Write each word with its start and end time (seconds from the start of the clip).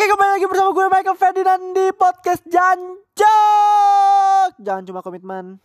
Oke 0.00 0.08
kembali 0.08 0.32
lagi 0.32 0.48
bersama 0.48 0.72
gue 0.72 0.88
Michael 0.88 1.12
Ferdinand 1.12 1.76
di 1.76 1.92
podcast 1.92 2.40
Jancok 2.48 3.20
Jangan 4.56 4.88
cuma 4.88 5.04
komitmen 5.04 5.60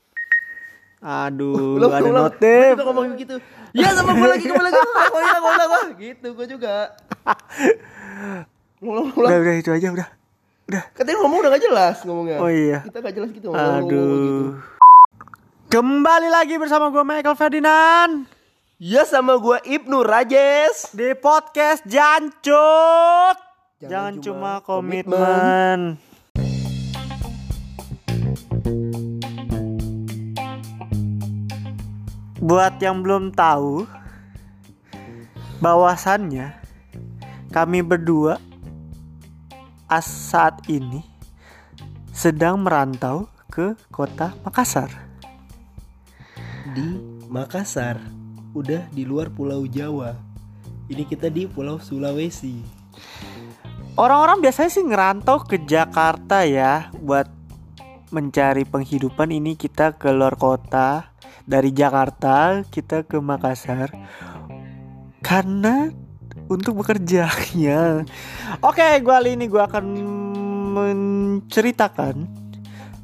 Aduh 0.99 1.79
Ulang, 1.79 1.87
ada 1.87 2.03
ulang. 2.03 2.27
notif 2.27 2.75
juga 2.75 2.83
ngomong 2.83 3.15
gitu. 3.15 3.39
Ya 3.71 3.95
sama 3.95 4.11
gue 4.11 4.27
lagi, 4.27 4.43
kembali 4.43 4.67
lagi. 4.67 4.75
Oh 4.75 5.23
iya, 5.23 5.39
gue 5.39 5.47
ulang, 5.47 5.71
wah. 5.71 5.87
Gitu, 5.95 6.27
gue 6.35 6.47
juga. 6.51 6.75
Ulang, 8.83 9.07
ulang. 9.15 9.23
Udah 9.23 9.39
udah 9.39 9.55
itu 9.55 9.71
aja 9.71 9.87
udah 9.95 10.07
Udah 10.67 10.83
Katanya 10.91 11.17
ngomong 11.23 11.39
udah 11.39 11.55
gak 11.55 11.63
jelas 11.63 11.95
ngomongnya. 12.03 12.37
Oh 12.43 12.51
iya 12.51 12.83
Kita 12.83 12.99
gak 12.99 13.15
jelas 13.15 13.31
gitu. 13.31 13.55
ngomong- 13.55 13.71
ngomong 13.71 13.87
gitu. 13.87 13.95
Aduh 13.95 14.59
Kembali 15.71 16.27
lagi 16.27 16.59
bersama 16.59 16.91
gue 16.91 17.07
Michael 17.07 17.39
Ferdinand 17.39 18.27
Ya 18.83 19.07
sama 19.07 19.39
gue 19.39 19.63
Ibnu 19.63 20.03
Rajes. 20.03 20.91
Di 20.91 21.15
podcast 21.15 21.87
Jancok 21.87 23.44
Jangan, 23.85 24.17
Jangan 24.17 24.25
cuma 24.25 24.51
cuma 24.57 24.65
komitmen. 24.65 25.79
Buat 32.41 32.81
yang 32.81 33.05
belum 33.05 33.29
tahu 33.37 33.85
bahwasannya 35.61 36.57
kami 37.53 37.85
berdua 37.85 38.41
as 39.85 40.09
saat 40.09 40.65
ini 40.65 41.05
sedang 42.09 42.65
merantau 42.65 43.29
ke 43.53 43.77
kota 43.93 44.33
Makassar. 44.41 44.89
Di 46.73 46.89
Makassar. 47.29 48.01
Udah 48.57 48.81
di 48.89 49.05
luar 49.05 49.29
pulau 49.29 49.69
Jawa. 49.69 50.17
Ini 50.89 51.05
kita 51.05 51.29
di 51.29 51.45
pulau 51.45 51.77
Sulawesi. 51.77 52.74
Orang-orang 53.95 54.43
biasanya 54.43 54.71
sih 54.75 54.83
ngerantau 54.83 55.47
ke 55.47 55.63
Jakarta 55.63 56.43
ya 56.43 56.91
buat 56.99 57.31
mencari 58.11 58.67
penghidupan 58.67 59.31
ini 59.31 59.55
kita 59.55 59.95
ke 59.95 60.11
luar 60.11 60.35
kota 60.35 61.15
dari 61.47 61.71
Jakarta 61.71 62.67
kita 62.67 63.07
ke 63.07 63.23
Makassar 63.23 63.95
karena 65.23 65.95
untuk 66.51 66.83
bekerja 66.83 67.31
ya. 67.55 68.03
Oke, 68.59 68.83
gua 68.99 69.23
kali 69.23 69.39
ini 69.39 69.47
gua 69.47 69.71
akan 69.71 69.85
menceritakan 70.75 72.27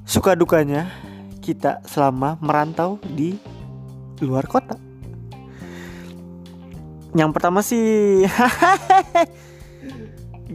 suka 0.04 0.36
dukanya 0.36 0.92
kita 1.40 1.80
selama 1.88 2.36
merantau 2.44 3.00
di 3.16 3.40
luar 4.20 4.44
kota. 4.44 4.76
Yang 7.16 7.32
pertama 7.32 7.64
sih 7.64 8.28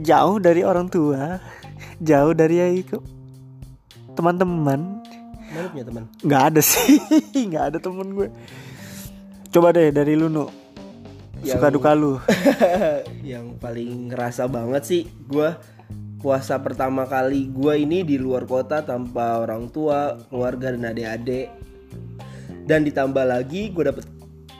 jauh 0.00 0.36
dari 0.36 0.62
orang 0.64 0.89
tua, 0.89 1.41
jauh 2.00 2.33
dari 2.36 2.84
ke- 2.84 3.05
teman-teman. 4.16 5.00
Mana 5.52 5.66
punya 5.72 5.84
teman? 5.89 6.05
nggak 6.20 6.42
ada 6.52 6.61
sih, 6.61 7.00
nggak 7.48 7.64
ada 7.75 7.78
temen 7.80 8.12
gue. 8.12 8.28
Coba 9.52 9.72
deh 9.72 9.89
dari 9.89 10.12
lu 10.12 10.28
nu, 10.28 10.48
suka 11.41 11.69
Yang- 11.69 11.74
duka 11.80 11.91
lu. 11.97 12.12
yang 13.33 13.56
paling 13.58 14.12
ngerasa 14.12 14.47
banget 14.47 14.83
sih 14.84 15.02
gue 15.27 15.50
puasa 16.17 16.58
pertama 16.58 17.05
kali 17.05 17.50
gue 17.50 17.74
ini 17.77 18.02
di 18.02 18.17
luar 18.17 18.48
kota 18.48 18.83
tanpa 18.83 19.42
orang 19.42 19.69
tua 19.70 20.17
keluarga 20.30 20.72
dan 20.72 20.91
adik-adik 20.91 21.50
dan 22.67 22.83
ditambah 22.83 23.22
lagi 23.22 23.70
gue 23.70 23.84
dapet 23.86 24.06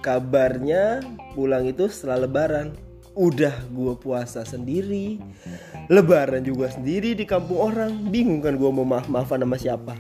kabarnya 0.05 1.03
pulang 1.35 1.67
itu 1.67 1.91
setelah 1.91 2.29
lebaran 2.29 2.77
udah 3.17 3.73
gue 3.73 3.93
puasa 3.97 4.45
sendiri 4.45 5.17
lebaran 5.89 6.45
juga 6.45 6.69
sendiri 6.69 7.17
di 7.17 7.25
kampung 7.25 7.59
orang 7.73 8.13
bingung 8.13 8.45
kan 8.45 8.53
gue 8.55 8.71
mau 8.71 8.85
maaf 8.85 9.09
maafan 9.09 9.41
sama 9.41 9.57
siapa 9.57 9.97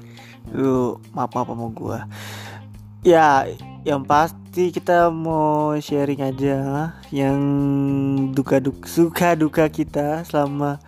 Lu 0.54 1.02
maaf 1.10 1.34
maaf 1.34 1.48
sama 1.50 1.66
gue. 1.74 1.98
Ya, 3.06 3.46
yang 3.86 4.02
pasti 4.06 4.70
kita 4.74 5.10
mau 5.10 5.74
sharing 5.78 6.22
aja 6.22 6.90
yang 7.14 7.38
duka 8.34 8.58
duka 8.58 8.86
suka 8.86 9.34
duka 9.38 9.66
kita 9.70 10.22
selama 10.26 10.78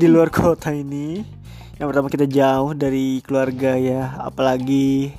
di 0.00 0.06
luar 0.08 0.32
kota 0.32 0.72
ini. 0.72 1.24
Yang 1.76 1.86
pertama 1.92 2.08
kita 2.08 2.26
jauh 2.28 2.72
dari 2.72 3.20
keluarga 3.24 3.76
ya, 3.76 4.16
apalagi 4.24 5.12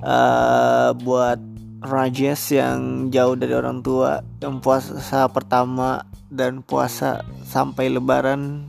eh 0.00 0.90
buat 1.02 1.40
Rajes 1.80 2.52
yang 2.52 3.08
jauh 3.08 3.32
dari 3.34 3.56
orang 3.56 3.80
tua, 3.80 4.20
yang 4.44 4.60
puasa 4.60 5.24
pertama 5.32 6.04
dan 6.28 6.60
puasa 6.60 7.24
sampai 7.48 7.88
Lebaran 7.88 8.68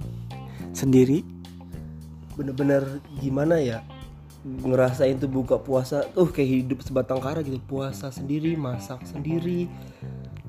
sendiri. 0.72 1.24
bener-bener 2.32 3.04
gimana 3.20 3.60
ya 3.60 3.84
ngerasain 4.42 5.20
tuh 5.20 5.30
buka 5.30 5.62
puasa 5.62 6.08
tuh 6.16 6.32
kayak 6.32 6.50
hidup 6.66 6.80
sebatang 6.82 7.22
kara 7.22 7.44
gitu 7.46 7.62
puasa 7.62 8.10
sendiri 8.10 8.58
masak 8.58 9.04
sendiri 9.06 9.70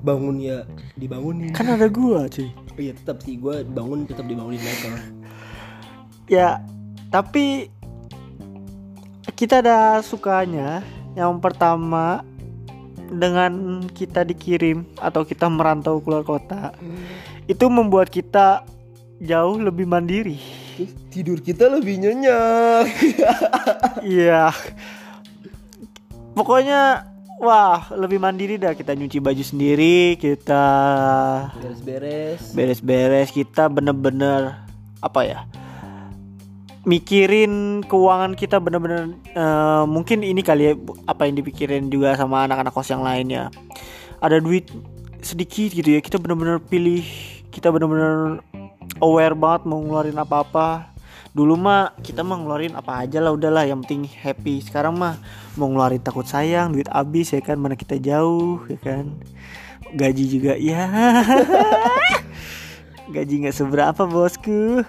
bangun 0.01 0.41
ya 0.41 0.65
dibangunin 0.97 1.53
Kan 1.53 1.69
ada 1.69 1.85
gua, 1.91 2.25
cuy. 2.31 2.49
iya 2.81 2.97
tetap 2.97 3.21
sih 3.21 3.37
gue 3.37 3.61
bangun 3.67 4.09
tetap 4.09 4.25
dibangunin 4.25 4.57
mereka 4.63 4.89
Ya, 6.25 6.63
tapi 7.11 7.67
kita 9.35 9.59
ada 9.59 9.99
sukanya. 10.01 10.79
Yang 11.13 11.43
pertama 11.43 12.23
dengan 13.19 13.83
kita 13.91 14.25
dikirim 14.25 14.85
atau 14.97 15.23
kita 15.23 15.47
merantau 15.47 16.01
keluar 16.01 16.25
kota, 16.25 16.73
itu 17.45 17.65
membuat 17.69 18.09
kita 18.09 18.65
jauh 19.23 19.57
lebih 19.59 19.87
mandiri. 19.87 20.39
Tidur 21.13 21.37
kita 21.37 21.69
lebih 21.69 22.01
nyenyak 22.01 22.89
Iya. 24.17 24.49
Pokoknya 26.33 27.05
wah, 27.37 27.93
lebih 27.93 28.17
mandiri 28.17 28.57
dah 28.57 28.73
kita 28.73 28.97
nyuci 28.97 29.21
baju 29.21 29.43
sendiri, 29.45 30.17
kita 30.17 30.65
beres-beres 31.61 32.41
beres-beres, 32.57 33.29
kita 33.29 33.69
bener-bener 33.69 34.57
apa 34.97 35.21
ya? 35.21 35.39
Mikirin 36.83 37.83
keuangan 37.87 38.35
kita 38.35 38.59
bener-bener 38.59 39.15
eh, 39.31 39.83
mungkin 39.87 40.19
ini 40.19 40.43
kali 40.43 40.63
ya 40.71 40.73
apa 41.07 41.27
yang 41.27 41.39
dipikirin 41.39 41.87
juga 41.87 42.15
sama 42.19 42.43
anak-anak 42.43 42.75
kos 42.75 42.91
yang 42.91 43.03
lainnya. 43.03 43.47
Ada 44.19 44.43
duit 44.43 44.67
sedikit 45.23 45.71
gitu 45.71 45.95
ya 45.95 46.03
kita 46.03 46.19
bener-bener 46.19 46.59
pilih 46.59 47.03
kita 47.47 47.71
bener-bener 47.71 48.43
aware 48.99 49.35
banget 49.35 49.61
mau 49.63 49.79
ngeluarin 49.79 50.19
apa-apa. 50.19 50.91
Dulu 51.33 51.57
mah 51.57 51.97
kita 52.03 52.21
mah 52.21 52.37
ngeluarin 52.37 52.77
apa 52.77 53.07
aja 53.07 53.17
lah 53.23 53.33
udahlah 53.33 53.65
yang 53.65 53.81
penting 53.87 54.05
happy. 54.05 54.59
Sekarang 54.59 54.99
mah 54.99 55.17
mau 55.55 55.71
ngeluarin 55.71 56.03
takut 56.03 56.27
sayang 56.27 56.75
duit 56.75 56.91
habis 56.91 57.31
ya 57.31 57.39
kan 57.39 57.55
mana 57.55 57.79
kita 57.79 57.95
jauh 57.95 58.59
ya 58.67 58.79
kan. 58.83 59.07
Gaji 59.93 60.25
juga 60.25 60.57
ya 60.57 60.89
gaji 63.13 63.45
nggak 63.45 63.53
seberapa 63.53 64.09
bosku 64.09 64.81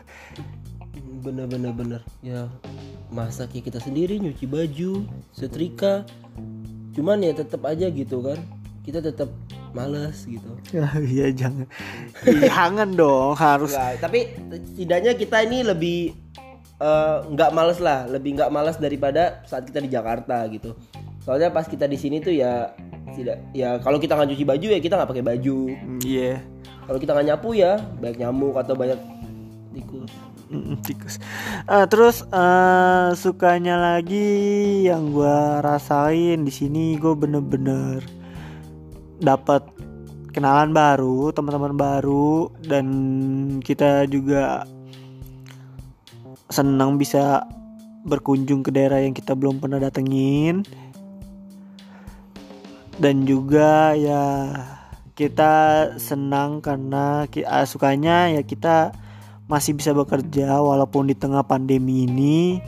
bener-bener 1.24 1.72
bener 1.72 2.00
ya 2.20 2.52
masak 3.08 3.56
ya 3.56 3.62
kita 3.64 3.80
sendiri 3.80 4.20
nyuci 4.20 4.44
baju 4.44 5.08
setrika. 5.32 6.04
Cuman 6.92 7.24
ya 7.24 7.32
tetap 7.32 7.64
aja 7.64 7.88
gitu 7.88 8.20
kan. 8.20 8.36
Kita 8.84 9.00
tetap 9.00 9.32
males 9.72 10.28
gitu. 10.28 10.50
Iya 11.14 11.32
jangan. 11.32 11.66
Jangan 12.22 12.88
dong 12.92 13.32
harus. 13.34 13.72
Enggak, 13.72 14.04
tapi 14.04 14.20
setidaknya 14.52 15.12
kita 15.16 15.42
ini 15.42 15.64
lebih 15.64 16.12
eh, 16.78 17.16
nggak 17.32 17.50
males 17.56 17.80
lah, 17.80 18.04
lebih 18.06 18.36
nggak 18.36 18.52
males 18.52 18.76
daripada 18.76 19.40
saat 19.48 19.64
kita 19.64 19.80
di 19.80 19.88
Jakarta 19.88 20.44
gitu. 20.52 20.76
Soalnya 21.24 21.48
pas 21.48 21.64
kita 21.64 21.88
di 21.88 21.96
sini 21.96 22.20
tuh 22.20 22.36
ya 22.36 22.76
tidak 23.16 23.40
ya 23.56 23.80
kalau 23.80 23.96
kita 23.96 24.12
nggak 24.12 24.36
cuci 24.36 24.44
baju 24.44 24.66
ya 24.68 24.78
kita 24.78 24.94
nggak 25.00 25.10
pakai 25.10 25.24
baju. 25.24 25.58
Iya. 26.04 26.44
Kalau 26.84 26.98
kita 27.00 27.10
nggak 27.16 27.26
nyapu 27.32 27.56
ya 27.56 27.80
banyak 27.98 28.20
nyamuk 28.20 28.54
atau 28.60 28.76
banyak 28.76 29.00
tikus. 29.72 30.12
Tikus. 30.86 31.18
Eh, 31.66 31.86
Terus 31.90 32.24
eh, 32.28 33.08
Sukanya 33.18 33.76
lagi 33.76 34.84
Yang 34.86 35.02
gua 35.12 35.64
rasain 35.64 36.42
di 36.42 36.52
sini 36.52 36.96
Gue 36.98 37.14
bener-bener 37.18 38.04
dapat 39.24 39.64
kenalan 40.34 40.74
baru 40.74 41.30
teman-teman 41.30 41.78
baru 41.78 42.50
dan 42.66 42.86
kita 43.62 44.10
juga 44.10 44.66
senang 46.50 46.98
bisa 46.98 47.46
berkunjung 48.04 48.60
ke 48.60 48.74
daerah 48.74 49.00
yang 49.00 49.14
kita 49.16 49.32
belum 49.38 49.62
pernah 49.62 49.78
datengin. 49.78 50.66
Dan 52.94 53.26
juga 53.26 53.94
ya 53.94 54.22
kita 55.18 55.54
senang 55.98 56.62
karena 56.62 57.26
ah, 57.46 57.66
sukanya 57.66 58.30
ya 58.30 58.42
kita 58.46 58.94
masih 59.44 59.76
bisa 59.76 59.92
bekerja 59.92 60.56
walaupun 60.60 61.08
di 61.08 61.16
tengah 61.16 61.44
pandemi 61.44 62.08
ini 62.08 62.64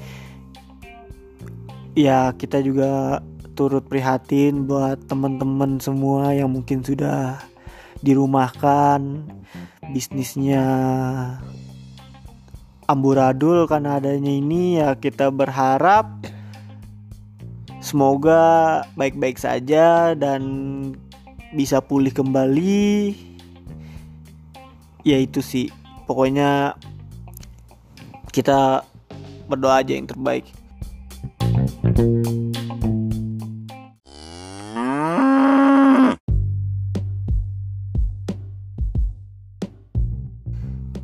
ya 1.97 2.37
kita 2.37 2.61
juga 2.61 3.25
turut 3.57 3.89
prihatin 3.89 4.69
buat 4.69 5.01
teman-teman 5.09 5.81
semua 5.81 6.37
yang 6.37 6.53
mungkin 6.53 6.85
sudah 6.85 7.41
dirumahkan. 8.05 9.25
Bisnisnya 9.87 10.65
amburadul 12.85 13.65
karena 13.65 13.97
adanya 13.97 14.31
ini 14.31 14.77
ya 14.77 14.93
kita 14.99 15.33
berharap 15.33 16.07
semoga 17.81 18.83
baik-baik 18.99 19.41
saja 19.41 20.13
dan 20.13 20.43
bisa 21.57 21.81
pulih 21.81 22.13
kembali. 22.13 23.17
Ya 25.07 25.17
itu 25.23 25.41
sih 25.41 25.71
pokoknya 26.07 26.79
kita 28.31 28.87
berdoa 29.51 29.83
aja 29.83 29.93
yang 29.99 30.07
terbaik 30.07 30.47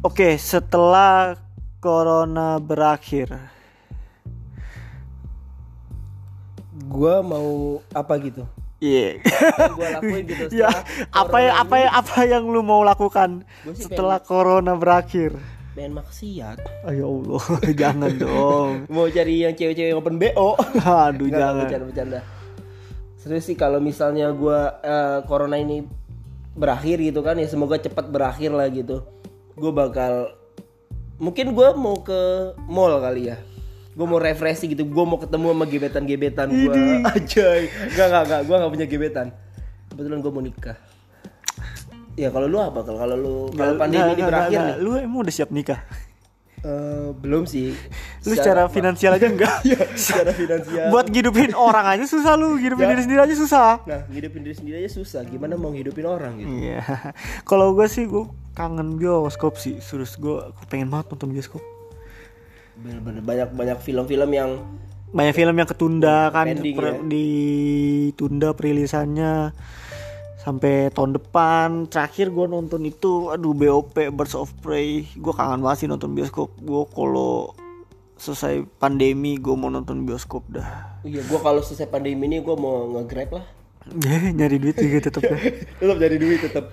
Oke, 0.02 0.34
setelah 0.34 1.38
corona 1.78 2.58
berakhir, 2.58 3.32
Gua 6.90 7.24
mau 7.24 7.80
apa 7.96 8.18
gitu? 8.20 8.44
Iya. 8.82 9.22
Yang 9.22 9.74
gua 9.78 9.88
lakuin 10.02 10.22
gitu 10.26 10.44
ya, 10.58 10.66
setelah 10.66 10.82
apa 11.14 11.36
ya 11.38 11.50
corona 11.54 11.62
apa 11.62 11.74
ya 11.78 11.88
apa 11.94 12.16
yang 12.26 12.44
lu 12.50 12.60
mau 12.66 12.82
lakukan 12.82 13.46
setelah 13.78 14.18
corona 14.18 14.74
berakhir? 14.74 15.38
Pengen 15.72 15.96
maksiat. 15.96 16.84
Ayo 16.84 17.08
Allah, 17.08 17.44
jangan 17.80 18.12
dong. 18.20 18.70
Mau 18.92 19.08
cari 19.08 19.40
yang 19.40 19.56
cewek-cewek 19.56 19.96
yang 19.96 20.04
open 20.04 20.20
BO. 20.20 20.52
Aduh, 20.84 21.32
Enggak, 21.32 21.40
jangan. 21.40 21.62
bercanda-bercanda. 21.64 22.20
Serius 23.16 23.44
sih 23.48 23.56
kalau 23.56 23.80
misalnya 23.80 24.28
gua 24.36 24.82
eh, 24.84 25.18
corona 25.24 25.56
ini 25.56 25.80
berakhir 26.52 27.00
gitu 27.00 27.24
kan 27.24 27.40
ya 27.40 27.48
semoga 27.48 27.80
cepat 27.80 28.12
berakhir 28.12 28.52
lah 28.52 28.68
gitu. 28.68 29.00
Gue 29.56 29.72
bakal 29.72 30.36
mungkin 31.16 31.56
gua 31.56 31.72
mau 31.72 31.96
ke 32.04 32.52
mall 32.68 32.92
kali 33.00 33.32
ya. 33.32 33.40
Gue 33.92 34.06
mau 34.08 34.16
refreshing 34.16 34.72
gitu. 34.72 34.88
Gue 34.88 35.04
mau 35.04 35.20
ketemu 35.20 35.52
sama 35.52 35.64
gebetan-gebetan 35.68 36.48
gua. 36.48 36.74
Ajay. 37.12 37.68
Enggak 37.92 38.06
enggak 38.08 38.22
enggak. 38.24 38.40
Gue 38.48 38.54
nggak 38.56 38.72
punya 38.72 38.86
gebetan. 38.88 39.26
Kebetulan 39.92 40.18
gue 40.24 40.32
mau 40.32 40.42
nikah. 40.42 40.76
Ya 42.12 42.28
kalau 42.28 42.44
lu 42.44 42.60
apa 42.60 42.84
kalau 42.84 42.98
kalau 43.00 43.16
lu 43.16 43.34
kalau 43.56 43.80
pandemi 43.80 44.04
Nggak, 44.04 44.12
ini 44.12 44.20
nggak, 44.20 44.30
berakhir 44.32 44.58
nggak, 44.60 44.68
nih? 44.68 44.84
Lu 44.84 44.90
emang 45.00 45.18
udah 45.24 45.32
siap 45.32 45.48
nikah? 45.48 45.80
Eh, 46.62 47.08
belum 47.18 47.42
sih. 47.42 47.74
Lu 48.22 48.38
secara 48.38 48.70
finansial 48.70 49.18
aja 49.18 49.26
enggak? 49.26 49.66
Iya, 49.66 49.82
secara 49.98 50.30
finansial. 50.30 50.94
Buat 50.94 51.10
ngidupin 51.10 51.56
orang 51.58 51.90
aja 51.90 52.04
susah 52.06 52.38
lu, 52.38 52.54
ngidupin 52.54 52.86
Ya. 52.86 52.90
diri 52.94 53.02
sendiri 53.02 53.20
aja 53.26 53.34
susah. 53.34 53.82
Nah, 53.82 54.06
ngidupin 54.06 54.46
diri 54.46 54.54
sendiri 54.54 54.76
aja 54.78 54.90
susah. 54.94 55.26
Gimana 55.26 55.58
mau 55.58 55.74
ngidupin 55.74 56.06
orang 56.06 56.38
gitu? 56.38 56.52
Iya. 56.52 56.84
Kalau 57.42 57.74
gue 57.74 57.88
sih 57.90 58.06
gue 58.06 58.30
kangen 58.54 58.94
bioskop 58.94 59.58
sih. 59.58 59.82
Serius 59.82 60.14
gue 60.14 60.38
pengen 60.70 60.86
banget 60.86 61.10
nonton 61.10 61.34
bioskop. 61.34 61.64
Bener-bener 62.82 63.22
banyak 63.22 63.48
banyak 63.50 63.78
film-film 63.80 64.30
yang 64.30 64.50
Banyak 65.08 65.34
film 65.34 65.54
yang 65.54 65.68
ketunda 65.68 66.28
kan 66.28 66.48
Pending 66.48 66.72
per- 66.72 66.88
ya. 66.88 67.04
ditunda 67.04 68.48
perilisannya 68.50 69.52
sampai 70.38 70.88
tahun 70.88 71.14
depan. 71.14 71.68
Terakhir 71.86 72.28
gue 72.28 72.46
nonton 72.46 72.82
itu 72.82 73.28
aduh 73.28 73.52
BOP 73.52 73.92
Birds 74.08 74.32
of 74.32 74.50
Prey. 74.58 75.04
Gue 75.12 75.30
kangen 75.30 75.60
banget 75.60 75.84
sih 75.84 75.88
nonton 75.88 76.10
bioskop. 76.10 76.56
Gue 76.58 76.88
kalau 76.88 77.52
selesai 78.14 78.64
pandemi 78.78 79.36
gue 79.36 79.52
mau 79.52 79.68
nonton 79.68 80.02
bioskop 80.02 80.46
dah. 80.48 80.96
iya 81.02 81.18
gua 81.26 81.42
kalau 81.42 81.58
selesai 81.58 81.90
pandemi 81.90 82.24
ini 82.24 82.38
gua 82.38 82.54
mau 82.54 82.74
nge-grab 82.94 83.34
lah. 83.34 83.44
Ya, 83.98 84.30
nyari 84.38 84.56
duit 84.56 84.78
juga 84.78 85.02
tetep 85.02 85.22
ya. 85.24 85.34
tetap 85.82 85.96
nyari 85.98 86.16
duit 86.16 86.38
tetap 86.38 86.70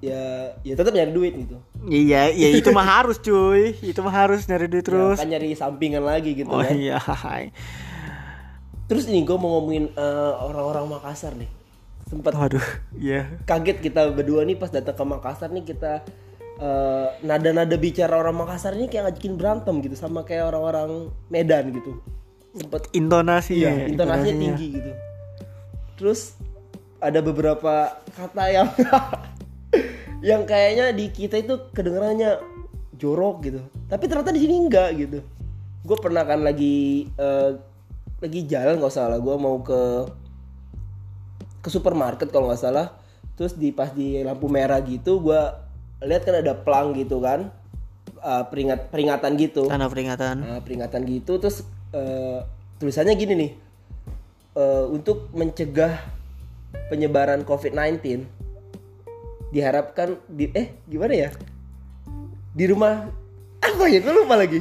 ya 0.00 0.52
ya 0.64 0.74
tetap 0.74 0.92
nyari 0.92 1.12
duit 1.12 1.32
gitu. 1.36 1.56
Iya, 1.86 2.32
ya 2.32 2.48
itu 2.52 2.68
mah 2.74 2.86
harus 2.86 3.16
cuy. 3.20 3.76
Itu 3.78 4.00
mah 4.00 4.14
harus 4.14 4.44
nyari 4.48 4.66
duit 4.66 4.84
terus. 4.84 5.16
Ya, 5.16 5.22
kan 5.24 5.28
nyari 5.30 5.48
sampingan 5.54 6.04
lagi 6.04 6.34
gitu 6.34 6.50
Oh 6.50 6.60
kan. 6.60 6.74
iya. 6.74 6.98
Terus 8.88 9.04
ini 9.08 9.22
gua 9.22 9.36
mau 9.36 9.60
ngomongin 9.60 9.92
eh, 9.92 10.32
orang-orang 10.40 10.88
Makassar 10.88 11.36
nih. 11.36 11.50
Sempat 12.08 12.32
Waduh, 12.32 12.64
iya. 12.96 13.28
kaget 13.44 13.84
kita 13.84 14.08
berdua 14.16 14.40
nih 14.48 14.56
pas 14.56 14.72
datang 14.72 14.96
ke 14.96 15.04
Makassar 15.04 15.52
nih 15.52 15.60
kita 15.60 16.00
eh, 16.56 17.06
nada-nada 17.20 17.76
bicara 17.76 18.16
orang 18.16 18.32
Makassar 18.32 18.72
ini 18.72 18.88
kayak 18.88 19.12
ngajakin 19.12 19.36
berantem 19.36 19.74
gitu 19.84 19.92
sama 19.92 20.24
kayak 20.24 20.48
orang-orang 20.48 21.12
Medan 21.28 21.68
gitu. 21.76 22.00
Sempet 22.56 22.88
Intonasinya. 22.96 23.70
Iya, 23.70 23.92
intonasinya 23.92 24.34
tinggi 24.40 24.66
gitu. 24.80 24.92
Terus 26.00 26.32
ada 26.98 27.20
beberapa 27.22 28.00
kata 28.16 28.44
yang 28.50 28.68
yang 30.28 30.44
kayaknya 30.48 30.92
di 30.94 31.10
kita 31.12 31.38
itu 31.38 31.70
kedengarannya 31.74 32.40
jorok 32.98 33.36
gitu. 33.46 33.60
Tapi 33.86 34.04
ternyata 34.10 34.34
di 34.34 34.40
sini 34.42 34.54
enggak 34.58 34.90
gitu. 34.98 35.18
Gue 35.86 35.98
pernah 36.00 36.26
kan 36.26 36.42
lagi 36.42 37.06
eh, 37.14 37.50
lagi 38.18 38.40
jalan 38.46 38.80
nggak 38.82 38.94
salah. 38.94 39.18
Gue 39.22 39.36
mau 39.38 39.62
ke 39.62 39.80
ke 41.62 41.68
supermarket 41.70 42.30
kalau 42.30 42.50
nggak 42.50 42.62
salah. 42.62 42.98
Terus 43.38 43.54
di 43.54 43.70
pas 43.70 43.94
di 43.94 44.18
lampu 44.26 44.50
merah 44.50 44.82
gitu, 44.82 45.22
gue 45.22 45.40
lihat 46.02 46.26
kan 46.26 46.42
ada 46.42 46.58
pelang 46.58 46.90
gitu 46.98 47.22
kan, 47.22 47.54
Eh, 48.18 48.44
peringat 48.50 48.90
peringatan 48.90 49.38
gitu 49.38 49.70
Tanda 49.70 49.86
peringatan. 49.86 50.42
Nah, 50.42 50.58
peringatan 50.58 51.06
gitu 51.06 51.38
terus 51.38 51.62
eh, 51.94 52.42
tulisannya 52.82 53.14
gini 53.14 53.34
nih 53.38 53.52
Eh, 54.58 54.86
untuk 54.90 55.30
mencegah 55.38 56.02
penyebaran 56.90 57.46
COVID-19 57.46 58.26
diharapkan 59.50 60.20
di 60.28 60.52
eh 60.52 60.76
gimana 60.84 61.14
ya? 61.14 61.30
Di 62.52 62.64
rumah 62.68 63.08
apa 63.58 63.84
ya? 63.88 63.98
Gue 64.02 64.14
lupa 64.14 64.36
lagi. 64.38 64.60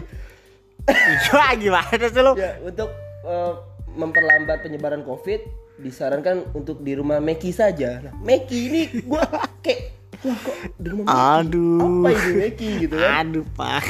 Gimana 1.59 2.05
sih 2.07 2.23
lu? 2.23 2.31
ya 2.39 2.55
untuk 2.63 2.87
eh, 3.27 3.53
memperlambat 3.99 4.63
penyebaran 4.63 5.03
COVID 5.03 5.67
disarankan 5.83 6.47
untuk 6.55 6.81
di 6.81 6.95
rumah 6.95 7.19
Meki 7.19 7.51
saja. 7.51 7.99
Nah 8.01 8.13
Meki 8.23 8.59
ini 8.71 8.81
gue 9.03 9.23
kayak 9.59 9.79
wah 10.23 10.37
kok 10.39 10.55
di 10.79 10.87
rumah 10.87 11.03
Meki? 11.05 11.19
Aduh. 11.43 11.81
apa 11.83 12.09
ini 12.15 12.31
Meki? 12.39 12.69
Gitu 12.87 12.95
kan. 12.95 13.11
Aduh, 13.27 13.45
Pak. 13.51 13.83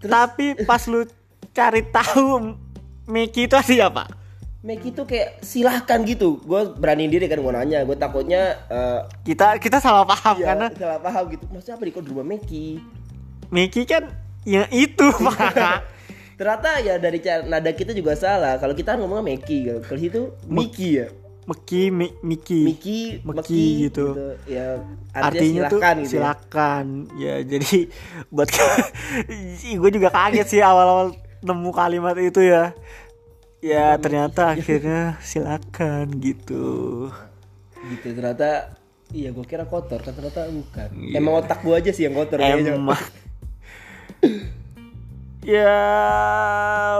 Tapi 0.00 0.46
pas 0.64 0.82
lu 0.88 1.04
cari 1.52 1.82
tahu 1.90 2.56
Miki 3.10 3.50
itu 3.50 3.54
artinya 3.58 3.90
apa? 4.60 4.68
Meki 4.68 4.88
tuh 4.92 5.08
kayak 5.08 5.40
silahkan 5.40 6.04
gitu 6.04 6.36
gue 6.44 6.60
berani 6.76 7.08
diri 7.08 7.24
kan 7.26 7.40
gue 7.40 7.52
nanya 7.52 7.80
gue 7.80 7.96
takutnya 7.96 8.60
eh, 8.68 9.00
Kita 9.24 9.56
kita 9.56 9.80
salah 9.80 10.04
paham 10.04 10.36
ya, 10.36 10.52
karena 10.52 10.66
salah 10.76 11.00
paham 11.00 11.32
gitu 11.32 11.44
maksudnya 11.48 11.80
apa 11.80 11.84
di 11.88 12.10
rumah 12.12 12.26
Meki 12.28 12.66
Miki 13.50 13.82
kan 13.82 14.04
yang 14.44 14.68
itu, 14.72 15.04
Pak. 15.26 15.80
ternyata 16.38 16.80
ya 16.80 16.96
dari 16.96 17.20
nada 17.44 17.72
kita 17.72 17.92
juga 17.92 18.16
salah 18.16 18.56
kalau 18.56 18.72
kita 18.72 18.96
ngomongnya 18.96 19.24
Meki 19.36 19.56
gitu 19.64 19.78
kalau 19.84 20.00
itu 20.00 20.22
Miki 20.44 20.90
ya 21.00 21.08
Miki, 21.50 21.90
Mi- 21.90 22.14
Miki. 22.22 22.62
Miki 22.62 23.00
Meki 23.26 23.88
gitu. 23.88 24.14
ya 24.46 24.78
Artinya 25.10 25.66
tuh 25.66 25.82
silahkan 25.82 25.94
gitu 25.98 26.06
ya. 26.06 26.10
silakan. 26.14 26.86
Ya, 27.18 27.34
jadi 27.42 27.90
buat 28.30 28.46
gue 29.82 29.90
juga 29.90 30.08
kaget 30.14 30.46
sih 30.46 30.62
awal-awal 30.62 31.10
nemu 31.42 31.70
kalimat 31.74 32.14
itu 32.22 32.38
ya. 32.44 32.70
Ya 33.60 33.92
ternyata 34.00 34.56
akhirnya 34.56 35.20
silakan 35.20 36.16
gitu. 36.16 37.08
gitu 37.80 38.06
ternyata 38.12 38.76
iya 39.12 39.32
gue 39.32 39.44
kira 39.44 39.64
kotor 39.64 40.00
kan 40.04 40.12
ternyata 40.12 40.48
bukan 40.48 40.88
emang 41.16 41.44
otak 41.44 41.60
gue 41.60 41.74
aja 41.76 41.92
sih 41.92 42.08
yang 42.08 42.16
kotor. 42.16 42.40
Emang. 42.40 42.96
ya. 45.44 45.76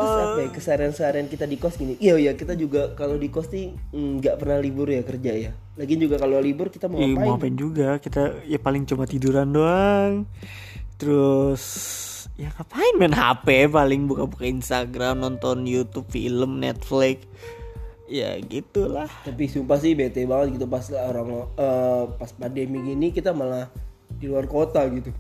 Terus 0.01 0.17
apa 0.21 0.41
ya 0.41 0.49
keseharian-seharian 0.53 1.29
kita 1.29 1.45
di 1.45 1.57
kos 1.57 1.77
gini 1.77 1.97
iya 2.01 2.17
iya 2.17 2.33
kita 2.37 2.57
juga 2.57 2.93
kalau 2.97 3.17
di 3.17 3.29
kos 3.33 3.49
nih 3.53 3.73
mm, 3.93 4.13
nggak 4.21 4.37
pernah 4.41 4.59
libur 4.61 4.89
ya 4.89 5.05
kerja 5.05 5.33
ya 5.33 5.53
lagi 5.77 5.95
juga 5.97 6.17
kalau 6.21 6.41
libur 6.41 6.69
kita 6.73 6.89
mau 6.89 7.01
Ih, 7.01 7.13
ngapain 7.13 7.25
mau 7.25 7.37
ngapain 7.37 7.57
juga 7.57 7.89
kita 8.01 8.45
ya 8.49 8.59
paling 8.61 8.85
cuma 8.89 9.05
tiduran 9.05 9.49
doang 9.53 10.13
terus 10.97 11.63
ya 12.41 12.49
ngapain 12.57 12.97
main 12.97 13.13
HP 13.13 13.69
paling 13.69 14.09
buka-buka 14.09 14.49
Instagram 14.49 15.21
nonton 15.21 15.69
YouTube 15.69 16.09
film 16.09 16.65
Netflix. 16.65 17.29
Ya 18.09 18.41
gitulah. 18.41 19.13
Tapi 19.29 19.45
sumpah 19.47 19.77
sih 19.77 19.93
bete 19.93 20.25
banget 20.25 20.57
gitu 20.57 20.67
pas 20.67 20.83
orang 20.97 21.47
eh, 21.61 22.05
pas 22.17 22.31
pandemi 22.33 22.81
gini 22.81 23.13
kita 23.13 23.37
malah 23.37 23.69
di 24.17 24.25
luar 24.27 24.49
kota 24.49 24.81
gitu. 24.89 25.13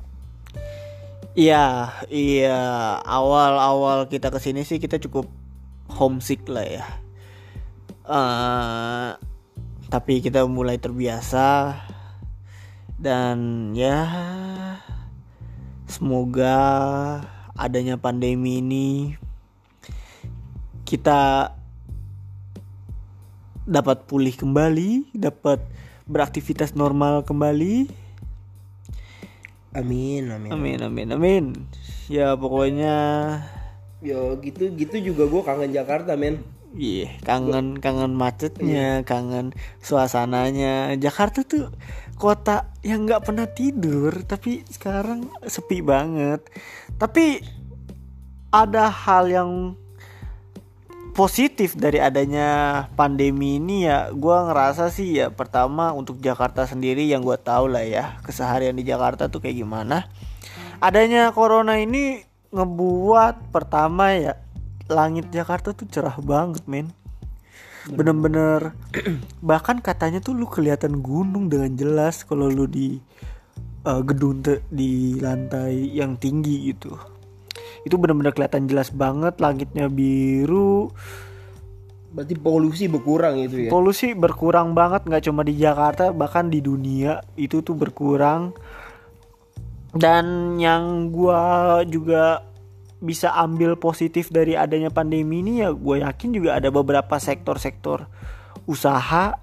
Iya 1.37 1.93
iya. 2.09 2.61
Awal-awal 3.05 4.09
kita 4.09 4.33
ke 4.33 4.41
sini 4.41 4.65
sih 4.65 4.81
kita 4.81 4.97
cukup 4.97 5.29
homesick 5.93 6.49
lah 6.49 6.67
ya. 6.67 6.87
Eh, 8.09 9.11
tapi 9.93 10.25
kita 10.25 10.49
mulai 10.49 10.81
terbiasa. 10.81 11.77
Dan 13.00 13.73
ya 13.73 14.05
semoga 15.90 16.56
adanya 17.59 17.99
pandemi 17.99 18.62
ini 18.62 19.18
kita 20.87 21.52
dapat 23.68 24.11
pulih 24.11 24.35
kembali, 24.35 25.14
dapat 25.14 25.62
beraktivitas 26.11 26.75
normal 26.75 27.23
kembali. 27.23 27.87
Amin, 29.70 30.26
amin. 30.35 30.50
Amin 30.50 30.78
amin 30.82 31.09
amin. 31.14 31.44
Ya 32.11 32.35
pokoknya 32.35 32.97
Yo 34.02 34.35
gitu 34.40 34.73
gitu 34.75 34.97
juga 35.12 35.28
gue 35.28 35.42
kangen 35.44 35.70
Jakarta 35.70 36.18
men. 36.18 36.42
Iya, 36.75 37.18
kangen 37.26 37.78
kangen 37.78 38.14
macetnya, 38.14 39.06
kangen 39.06 39.54
suasananya. 39.82 40.97
Jakarta 40.99 41.47
tuh 41.47 41.70
kota 42.21 42.69
yang 42.85 43.09
nggak 43.09 43.25
pernah 43.25 43.49
tidur, 43.49 44.12
tapi 44.29 44.61
sekarang 44.69 45.33
sepi 45.49 45.81
banget. 45.81 46.45
Tapi 47.00 47.41
ada 48.53 48.93
hal 48.93 49.33
yang 49.33 49.50
positif 51.17 51.75
dari 51.81 51.97
adanya 51.97 52.85
pandemi 52.93 53.57
ini 53.57 53.89
ya. 53.89 54.12
Gue 54.12 54.37
ngerasa 54.37 54.93
sih 54.93 55.17
ya 55.17 55.33
pertama 55.33 55.97
untuk 55.97 56.21
Jakarta 56.21 56.69
sendiri 56.69 57.09
yang 57.09 57.25
gue 57.25 57.41
tahu 57.41 57.73
lah 57.73 57.89
ya 57.89 58.21
keseharian 58.21 58.77
di 58.77 58.85
Jakarta 58.85 59.33
tuh 59.33 59.41
kayak 59.41 59.57
gimana. 59.57 60.05
Adanya 60.85 61.33
corona 61.33 61.81
ini 61.81 62.21
ngebuat 62.53 63.49
pertama 63.49 64.12
ya 64.12 64.37
langit 64.91 65.31
Jakarta 65.31 65.71
tuh 65.71 65.87
cerah 65.87 66.19
banget 66.19 66.67
men 66.67 66.91
bener-bener. 67.88 68.76
Bahkan 69.40 69.80
katanya 69.80 70.20
tuh 70.20 70.37
lu 70.37 70.44
kelihatan 70.44 71.00
gunung 71.00 71.49
dengan 71.49 71.72
jelas 71.72 72.26
kalau 72.28 72.52
lu 72.52 72.68
di 72.68 73.00
uh, 73.88 74.02
gedung 74.04 74.44
te- 74.44 74.64
di 74.68 75.16
lantai 75.16 75.88
yang 75.96 76.20
tinggi 76.20 76.75
gitu. 76.75 76.92
Itu 77.88 77.96
bener-bener 77.96 78.37
kelihatan 78.37 78.68
jelas 78.68 78.92
banget 78.92 79.40
langitnya 79.40 79.88
biru. 79.88 80.92
Berarti 82.10 82.34
polusi 82.34 82.90
berkurang 82.90 83.38
itu 83.38 83.56
ya. 83.64 83.70
polusi 83.70 84.18
berkurang 84.18 84.75
banget 84.75 85.06
nggak 85.06 85.30
cuma 85.30 85.46
di 85.46 85.54
Jakarta 85.54 86.10
bahkan 86.10 86.50
di 86.50 86.58
dunia 86.58 87.22
itu 87.38 87.62
tuh 87.62 87.78
berkurang. 87.78 88.52
Dan 89.90 90.54
yang 90.58 91.10
gua 91.10 91.82
juga 91.87 92.50
bisa 93.00 93.33
ambil 93.33 93.80
positif 93.80 94.28
dari 94.28 94.54
adanya 94.54 94.92
pandemi 94.92 95.40
ini 95.40 95.64
ya 95.64 95.73
gue 95.73 96.04
yakin 96.04 96.37
juga 96.37 96.61
ada 96.61 96.69
beberapa 96.69 97.16
sektor-sektor 97.16 98.07
usaha 98.69 99.40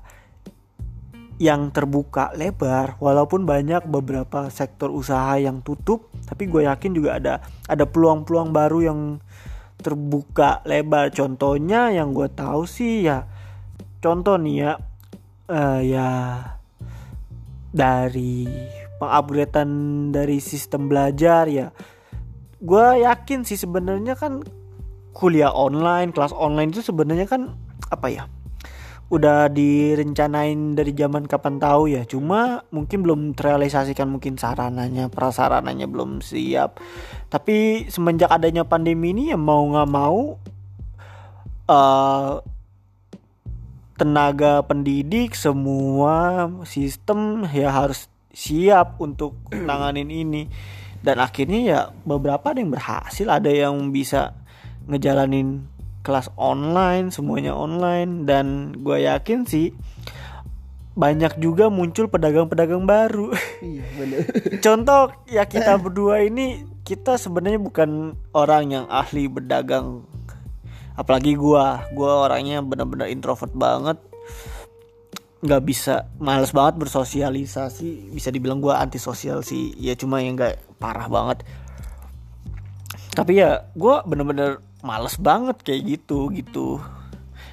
yang 1.37 1.69
terbuka 1.69 2.33
lebar. 2.33 2.97
Walaupun 2.97 3.45
banyak 3.45 3.85
beberapa 3.85 4.49
sektor 4.49 4.89
usaha 4.93 5.37
yang 5.37 5.61
tutup 5.61 6.09
tapi 6.25 6.49
gue 6.49 6.65
yakin 6.69 6.91
juga 6.93 7.17
ada 7.17 7.33
ada 7.65 7.85
peluang-peluang 7.85 8.49
baru 8.53 8.79
yang 8.93 8.99
terbuka 9.81 10.61
lebar. 10.65 11.09
Contohnya 11.13 11.93
yang 11.93 12.13
gue 12.13 12.29
tahu 12.29 12.65
sih 12.65 13.05
ya 13.05 13.25
contoh 14.01 14.37
nih 14.37 14.55
ya 14.61 14.71
eh, 15.49 15.81
ya 15.97 16.09
dari 17.73 18.45
pengupgradean 18.97 19.69
dari 20.09 20.41
sistem 20.41 20.89
belajar 20.89 21.45
ya 21.49 21.69
gue 22.57 22.87
yakin 23.05 23.45
sih 23.45 23.57
sebenarnya 23.59 24.17
kan 24.17 24.41
kuliah 25.13 25.53
online 25.53 26.13
kelas 26.13 26.33
online 26.33 26.73
itu 26.73 26.81
sebenarnya 26.85 27.25
kan 27.29 27.57
apa 27.89 28.07
ya 28.09 28.23
udah 29.07 29.47
direncanain 29.47 30.75
dari 30.75 30.91
zaman 30.91 31.31
kapan 31.31 31.63
tahu 31.63 31.87
ya. 31.87 32.03
Cuma 32.03 32.67
mungkin 32.75 33.07
belum 33.07 33.21
terrealisasikan 33.39 34.11
mungkin 34.11 34.35
sarananya 34.35 35.07
prasarananya 35.07 35.87
belum 35.87 36.19
siap. 36.19 36.83
Tapi 37.31 37.87
semenjak 37.87 38.27
adanya 38.27 38.67
pandemi 38.67 39.15
ini 39.15 39.31
ya 39.31 39.39
mau 39.39 39.63
nggak 39.63 39.89
mau 39.89 40.35
eh 41.67 42.33
tenaga 43.97 44.61
pendidik 44.61 45.33
semua 45.33 46.45
sistem 46.67 47.49
ya 47.49 47.73
harus 47.73 48.11
siap 48.29 49.01
untuk 49.01 49.33
nanganin 49.49 50.11
ini 50.13 50.45
dan 51.05 51.21
akhirnya 51.21 51.59
ya 51.61 51.79
beberapa 52.05 52.53
ada 52.53 52.59
yang 52.59 52.73
berhasil. 52.73 53.27
Ada 53.27 53.51
yang 53.51 53.93
bisa 53.93 54.33
ngejalanin 54.87 55.67
kelas 56.01 56.31
online 56.39 57.11
semuanya 57.13 57.53
online. 57.53 58.25
Dan 58.25 58.77
gue 58.81 59.05
yakin 59.05 59.45
sih 59.45 59.75
banyak 60.97 61.37
juga 61.37 61.69
muncul 61.69 62.09
pedagang-pedagang 62.09 62.89
baru. 62.89 63.29
Iya 63.61 63.85
bener. 63.93 64.19
contoh 64.65 65.13
ya 65.29 65.45
kita 65.45 65.77
berdua 65.83 66.25
ini 66.25 66.65
kita 66.81 67.21
sebenarnya 67.21 67.61
bukan 67.61 68.17
orang 68.33 68.73
yang 68.73 68.85
ahli 68.89 69.29
berdagang. 69.29 70.01
Apalagi 70.97 71.37
gua. 71.37 71.85
Gua 71.93 72.25
orangnya 72.25 72.65
benar-benar 72.65 73.13
introvert 73.13 73.53
banget. 73.53 74.01
Nggak 75.45 75.63
bisa 75.69 76.09
males 76.17 76.49
banget 76.49 76.81
bersosialisasi. 76.81 78.09
Bisa 78.09 78.33
dibilang 78.33 78.57
gua 78.57 78.81
antisosial 78.81 79.45
sih. 79.45 79.77
Ya 79.77 79.93
cuma 79.93 80.25
yang 80.25 80.33
nggak 80.33 80.66
parah 80.77 81.09
banget. 81.09 81.43
Tapi 83.13 83.41
ya 83.41 83.65
gua 83.73 84.05
bener-bener 84.05 84.61
males 84.85 85.17
banget 85.17 85.57
kayak 85.65 85.81
gitu 85.97 86.29
gitu. 86.33 86.77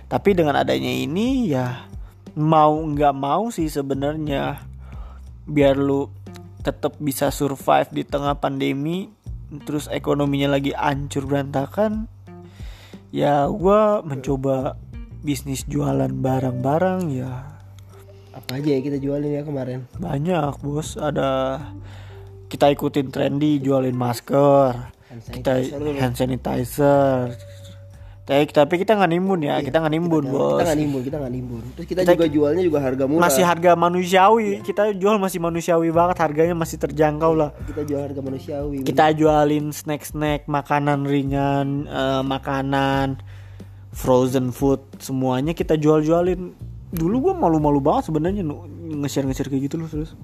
Tapi 0.08 0.36
dengan 0.36 0.60
adanya 0.60 0.92
ini 0.92 1.48
ya 1.48 1.88
mau 2.36 2.76
nggak 2.76 3.14
mau 3.16 3.48
sih 3.48 3.68
sebenarnya. 3.72 4.60
Biar 5.48 5.76
lu 5.76 6.08
tetap 6.64 6.96
bisa 7.00 7.28
survive 7.28 7.92
di 7.92 8.04
tengah 8.04 8.36
pandemi 8.40 9.12
terus 9.68 9.86
ekonominya 9.92 10.56
lagi 10.56 10.72
hancur 10.72 11.28
berantakan 11.28 12.08
ya 13.14 13.46
gua 13.46 14.00
mencoba 14.02 14.74
bisnis 15.22 15.64
jualan 15.64 16.10
barang-barang 16.10 17.00
ya. 17.14 17.32
Apa 18.34 18.58
aja 18.58 18.68
ya 18.74 18.80
kita 18.82 18.98
jualin 18.98 19.30
ya 19.30 19.42
kemarin? 19.46 19.86
banyak 19.96 20.58
bos. 20.60 20.98
Ada 20.98 21.62
kita 22.48 22.70
ikutin 22.70 23.08
trendy 23.10 23.58
jualin 23.60 23.96
masker. 23.96 24.94
Kita 25.30 25.62
hand 26.00 26.14
sanitizer. 26.18 27.34
Tapi 28.24 28.48
tapi 28.48 28.80
kita 28.80 28.96
nggak 28.96 29.10
nimbun 29.12 29.44
ya 29.44 29.60
kita 29.60 29.84
nggak 29.84 29.94
nimbun 30.00 30.24
bos. 30.32 30.56
Kita 30.56 30.64
nggak 30.64 30.80
nimbun, 30.80 31.00
kita 31.04 31.16
nggak 31.20 31.34
nimbun. 31.36 31.62
Terus 31.76 31.86
kita, 31.92 32.00
Kita- 32.08 32.14
juga 32.16 32.26
jualnya 32.32 32.62
juga 32.64 32.78
harga 32.80 33.04
murah. 33.04 33.22
masih 33.28 33.44
harga 33.44 33.70
manusiawi. 33.76 34.50
Kita 34.64 34.82
jual 34.96 35.16
masih 35.20 35.38
manusiawi 35.44 35.92
banget 35.92 36.16
harganya 36.24 36.56
masih 36.56 36.80
terjangkau 36.80 37.36
lah. 37.36 37.52
Kita 37.68 37.84
jual 37.84 38.00
harga 38.00 38.20
manusiawi. 38.24 38.80
kita 38.80 39.12
jualin 39.12 39.76
snack-snack 39.76 40.48
makanan 40.48 41.04
ringan 41.04 41.84
eh, 41.84 42.22
makanan 42.24 43.20
frozen 43.92 44.56
food 44.56 44.80
semuanya 45.04 45.52
kita 45.52 45.76
jual-jualin. 45.76 46.56
Dulu 46.96 47.28
gua 47.28 47.34
malu-malu 47.36 47.84
banget 47.84 48.08
sebenarnya 48.08 48.40
nge-share 49.04 49.28
kayak 49.52 49.68
gitu 49.68 49.76
loh 49.76 49.88
terus 49.92 50.16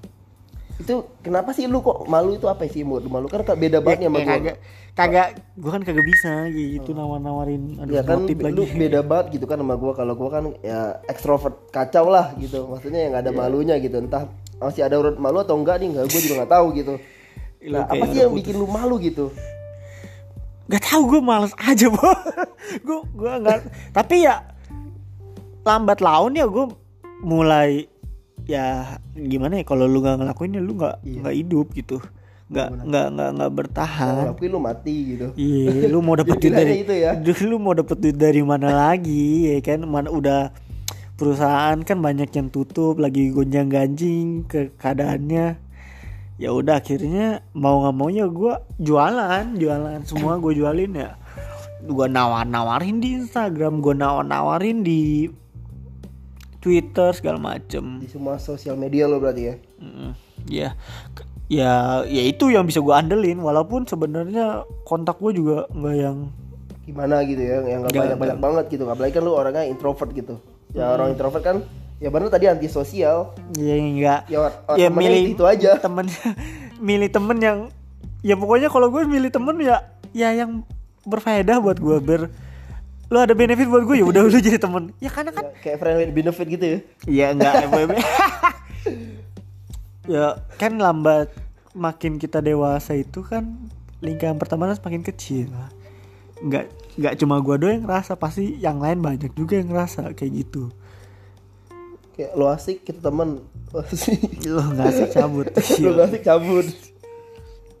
Itu 0.81 0.95
kenapa 1.21 1.53
sih 1.53 1.69
lu 1.69 1.85
kok 1.85 2.09
malu 2.09 2.33
itu 2.33 2.49
apa 2.49 2.65
sih 2.65 2.81
malu? 2.81 3.05
Malu 3.05 3.29
kan 3.29 3.45
beda 3.45 3.79
banget 3.85 4.05
ya 4.05 4.09
sama 4.09 4.19
Ya, 4.19 4.25
gua. 4.25 4.33
kagak 4.33 4.57
kagak 4.91 5.27
gua 5.55 5.71
kan 5.77 5.81
kagak 5.85 6.05
bisa 6.09 6.31
gitu 6.49 6.89
nawar-nawarin 6.91 7.79
aduh 7.79 7.93
Ya 7.93 8.01
kan 8.01 8.25
motif 8.25 8.35
lu 8.41 8.45
lagi 8.49 8.73
beda 8.75 8.99
banget 9.05 9.25
gitu 9.37 9.45
kan 9.45 9.61
sama 9.61 9.75
gua 9.77 9.93
kalau 9.93 10.13
gua 10.17 10.29
kan 10.33 10.43
ya 10.65 10.97
ekstrovert 11.05 11.69
kacau 11.69 12.09
lah 12.09 12.33
gitu. 12.41 12.65
Maksudnya 12.65 13.05
yang 13.05 13.15
ada 13.15 13.29
malunya 13.29 13.77
gitu. 13.77 14.01
Entah 14.01 14.25
masih 14.57 14.81
ada 14.81 14.97
urut 14.97 15.21
malu 15.21 15.45
atau 15.45 15.53
enggak 15.53 15.77
nih 15.77 15.93
enggak 15.93 16.05
gua 16.09 16.19
juga 16.19 16.35
nggak 16.41 16.51
tahu 16.51 16.67
gitu. 16.73 16.93
Nah, 17.61 17.85
apa 17.85 18.03
sih 18.09 18.25
yang 18.25 18.33
bikin 18.33 18.57
lu 18.57 18.65
malu 18.65 18.97
gitu? 18.97 19.29
Gak 20.71 20.87
tahu 20.87 21.03
gue 21.03 21.19
males 21.19 21.51
aja 21.59 21.91
bo 21.93 21.99
gue 22.79 22.99
gue 23.11 23.33
nggak 23.43 23.59
tapi 23.91 24.23
ya 24.23 24.39
lambat 25.67 25.99
laun 25.99 26.31
ya 26.31 26.47
gue 26.47 26.71
mulai 27.19 27.90
ya 28.49 28.97
gimana 29.13 29.61
ya 29.61 29.65
kalau 29.65 29.85
lu 29.85 30.01
nggak 30.01 30.17
ngelakuin 30.21 30.57
ya 30.57 30.61
lu 30.61 30.73
nggak 30.77 30.95
nggak 31.03 31.35
hidup 31.35 31.67
gitu 31.77 31.97
nggak 32.51 32.67
nggak 32.83 33.07
nggak 33.15 33.29
nggak 33.39 33.51
bertahan 33.55 34.23
Tapi 34.35 34.45
lu 34.51 34.59
mati 34.59 34.95
gitu. 35.15 35.27
Iya, 35.39 35.87
lu 35.87 36.03
mau 36.03 36.15
dapet 36.19 36.35
duit 36.35 36.51
dari 36.51 36.83
itu 36.83 36.93
ya. 36.99 37.15
Lu 37.49 37.55
mau 37.63 37.71
dapet 37.71 37.95
duit 37.95 38.17
dari 38.19 38.43
mana 38.43 38.75
lagi, 38.75 39.55
ya 39.55 39.63
kan? 39.63 39.87
Mana 39.87 40.11
udah 40.11 40.51
perusahaan 41.15 41.79
kan 41.79 41.97
banyak 42.03 42.27
yang 42.27 42.51
tutup, 42.51 42.99
lagi 42.99 43.31
gonjang 43.31 43.71
ganjing 43.71 44.43
ke 44.51 44.75
keadaannya. 44.75 45.55
Ya 46.43 46.49
udah 46.51 46.83
akhirnya 46.83 47.39
mau 47.55 47.87
nggak 47.87 47.95
maunya 47.95 48.25
gue 48.27 48.53
jualan, 48.83 49.55
jualan 49.55 50.03
semua 50.03 50.35
gue 50.35 50.51
jualin 50.51 50.91
ya. 50.91 51.15
Gue 51.87 52.11
nawar-nawarin 52.11 52.99
di 52.99 53.15
Instagram, 53.15 53.79
gue 53.79 53.95
nawar-nawarin 53.95 54.83
di 54.83 55.31
Twitter 56.61 57.09
segala 57.11 57.37
macem. 57.37 57.97
Di 57.97 58.07
semua 58.07 58.37
sosial 58.37 58.73
media 58.75 59.05
lo 59.05 59.17
berarti 59.17 59.43
ya. 59.43 59.55
Mm, 59.77 60.11
ya 60.47 60.69
ya 61.47 61.71
ya 62.05 62.21
itu 62.23 62.47
yang 62.47 62.63
bisa 62.63 62.79
gue 62.79 62.93
andelin 62.93 63.35
walaupun 63.37 63.83
sebenarnya 63.83 64.63
kontak 64.83 65.17
gue 65.17 65.33
juga 65.33 65.67
nggak 65.67 65.95
yang 65.97 66.17
Gimana 66.81 67.21
gitu 67.23 67.37
ya 67.39 67.61
yang 67.61 67.81
nggak 67.81 67.91
Nggak, 67.91 68.03
banyak-banyak 68.07 68.39
banget 68.39 68.65
gitu. 68.69 68.83
Apalagi 68.85 69.11
kan 69.11 69.21
lu 69.21 69.33
orangnya 69.33 69.65
introvert 69.65 70.11
gitu. 70.11 70.39
Ya 70.71 70.85
Hmm. 70.85 70.95
orang 70.95 71.07
introvert 71.11 71.41
kan 71.41 71.57
ya 71.97 72.07
benar 72.07 72.29
tadi 72.29 72.45
antisosial. 72.45 73.35
ya 73.53 73.73
nggak 73.75 74.19
Ya, 74.27 74.39
ya 74.75 74.87
milih 74.87 75.33
itu 75.33 75.43
aja. 75.43 75.77
temen 75.77 76.07
milih 76.79 77.09
temen 77.09 77.37
yang 77.37 77.57
ya 78.21 78.33
pokoknya 78.33 78.69
kalau 78.69 78.89
gue 78.89 79.01
milih 79.03 79.29
temen 79.29 79.57
ya 79.59 79.81
ya 80.11 80.29
yang 80.31 80.61
berfaedah 81.03 81.57
buat 81.57 81.77
gue 81.77 81.97
ber 81.99 82.21
lo 83.11 83.19
ada 83.19 83.35
benefit 83.35 83.67
buat 83.67 83.83
gue 83.83 83.99
ya 83.99 84.05
udah 84.07 84.23
lu 84.23 84.31
jadi 84.31 84.55
temen. 84.55 84.95
Ya 85.03 85.11
karena 85.11 85.35
kan 85.35 85.51
Ya, 85.51 85.59
kayak 85.59 85.77
friendly 85.83 86.15
benefit 86.15 86.47
gitu 86.47 86.65
ya. 86.65 86.79
Iya 87.03 87.25
enggak 87.35 87.53
FWB. 87.67 87.91
ya 90.15 90.27
kan 90.55 90.71
lambat 90.79 91.27
makin 91.75 92.15
kita 92.15 92.39
dewasa 92.39 92.95
itu 92.95 93.19
kan 93.27 93.67
lingkaran 93.99 94.39
pertemanan 94.39 94.79
semakin 94.79 95.03
kecil. 95.03 95.51
Nggak 96.39 96.71
nggak 96.95 97.13
cuma 97.19 97.43
gua 97.43 97.59
doang 97.59 97.83
yang 97.83 97.83
ngerasa 97.83 98.15
pasti 98.15 98.55
yang 98.63 98.79
lain 98.79 99.03
banyak 99.03 99.35
juga 99.35 99.59
yang 99.59 99.75
ngerasa 99.75 100.15
kayak 100.15 100.47
gitu. 100.47 100.71
Kayak 102.15 102.31
lo 102.39 102.47
asik 102.47 102.87
kita 102.87 103.11
temen. 103.11 103.43
Lo 103.75 103.83
asik. 103.83 104.39
Lo 104.47 104.63
nggak 104.71 104.87
sih 104.87 105.07
cabut. 105.11 105.47
Lo 105.83 105.89
gak 105.99 106.07
asik 106.15 106.23
cabut. 106.23 106.67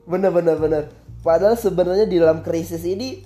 Bener 0.03 0.31
bener 0.35 0.59
bener. 0.59 0.83
Padahal 1.23 1.55
sebenarnya 1.55 2.03
di 2.03 2.19
dalam 2.19 2.43
krisis 2.43 2.83
ini 2.83 3.23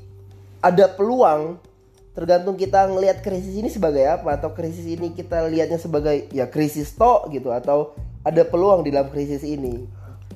ada 0.62 0.86
peluang 0.86 1.74
tergantung 2.16 2.56
kita 2.56 2.88
ngelihat 2.88 3.20
krisis 3.20 3.60
ini 3.60 3.68
sebagai 3.68 4.08
apa 4.08 4.40
atau 4.40 4.56
krisis 4.56 4.88
ini 4.88 5.12
kita 5.12 5.44
lihatnya 5.52 5.76
sebagai 5.76 6.32
ya 6.32 6.48
krisis 6.48 6.96
tok 6.96 7.28
gitu 7.36 7.52
atau 7.52 7.92
ada 8.24 8.42
peluang 8.48 8.88
di 8.88 8.96
dalam 8.96 9.12
krisis 9.12 9.44
ini. 9.44 9.84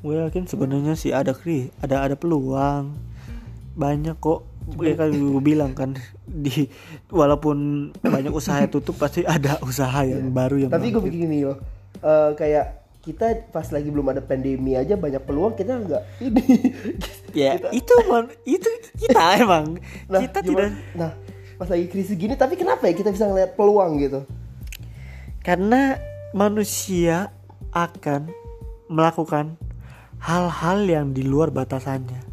Gue 0.04 0.20
yakin 0.20 0.46
sebenarnya 0.46 1.00
sih 1.00 1.16
ada 1.16 1.32
kri 1.32 1.72
ada 1.80 2.04
ada 2.04 2.20
peluang. 2.20 2.94
Banyak 3.80 4.20
kok 4.20 4.44
gue 4.76 4.94
kan 4.94 5.10
gue 5.10 5.42
bilang 5.42 5.72
kan 5.74 5.96
di 6.28 6.68
walaupun 7.10 7.90
banyak 8.06 8.30
usaha 8.30 8.62
yang 8.62 8.70
tutup 8.70 9.00
pasti 9.00 9.26
ada 9.26 9.58
usaha 9.66 10.06
yang 10.06 10.30
baru 10.30 10.62
yang 10.62 10.70
tapi 10.70 10.94
gue 10.94 11.02
bikin 11.02 11.26
gini 11.26 11.42
loh 11.42 11.58
eh, 12.06 12.38
kayak 12.38 12.80
kita 13.02 13.50
pas 13.50 13.66
lagi 13.74 13.90
belum 13.90 14.14
ada 14.14 14.22
pandemi 14.22 14.78
aja 14.78 14.94
banyak 14.94 15.24
peluang 15.26 15.56
kita 15.56 15.80
nggak 15.80 16.04
ini. 16.22 16.46
Ya 17.32 17.56
itu 17.72 17.94
man, 18.10 18.28
itu 18.44 18.68
kita 19.00 19.40
emang. 19.40 19.80
Nah 20.12 20.20
kita 20.22 20.44
gimana- 20.44 20.74
tidak 20.76 20.98
nah 20.98 21.12
pas 21.60 21.68
lagi 21.68 21.92
krisis 21.92 22.16
gini 22.16 22.40
tapi 22.40 22.56
kenapa 22.56 22.88
ya 22.88 22.96
kita 22.96 23.12
bisa 23.12 23.28
ngeliat 23.28 23.60
peluang 23.60 24.00
gitu? 24.00 24.24
Karena 25.44 26.00
manusia 26.32 27.36
akan 27.76 28.32
melakukan 28.88 29.60
hal-hal 30.24 30.88
yang 30.88 31.12
di 31.12 31.28
luar 31.28 31.52
batasannya. 31.52 32.24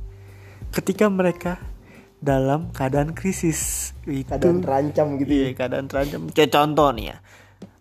Ketika 0.71 1.11
mereka 1.11 1.59
dalam 2.23 2.71
keadaan 2.71 3.19
krisis 3.19 3.91
itu 4.07 4.31
keadaan 4.31 4.63
terancam 4.63 5.19
gitu 5.19 5.31
ya. 5.35 5.43
Iya 5.43 5.51
keadaan 5.59 5.87
terancam. 5.91 6.21
Kayak 6.31 6.51
contoh 6.55 6.89
nih 6.95 7.07
ya. 7.11 7.17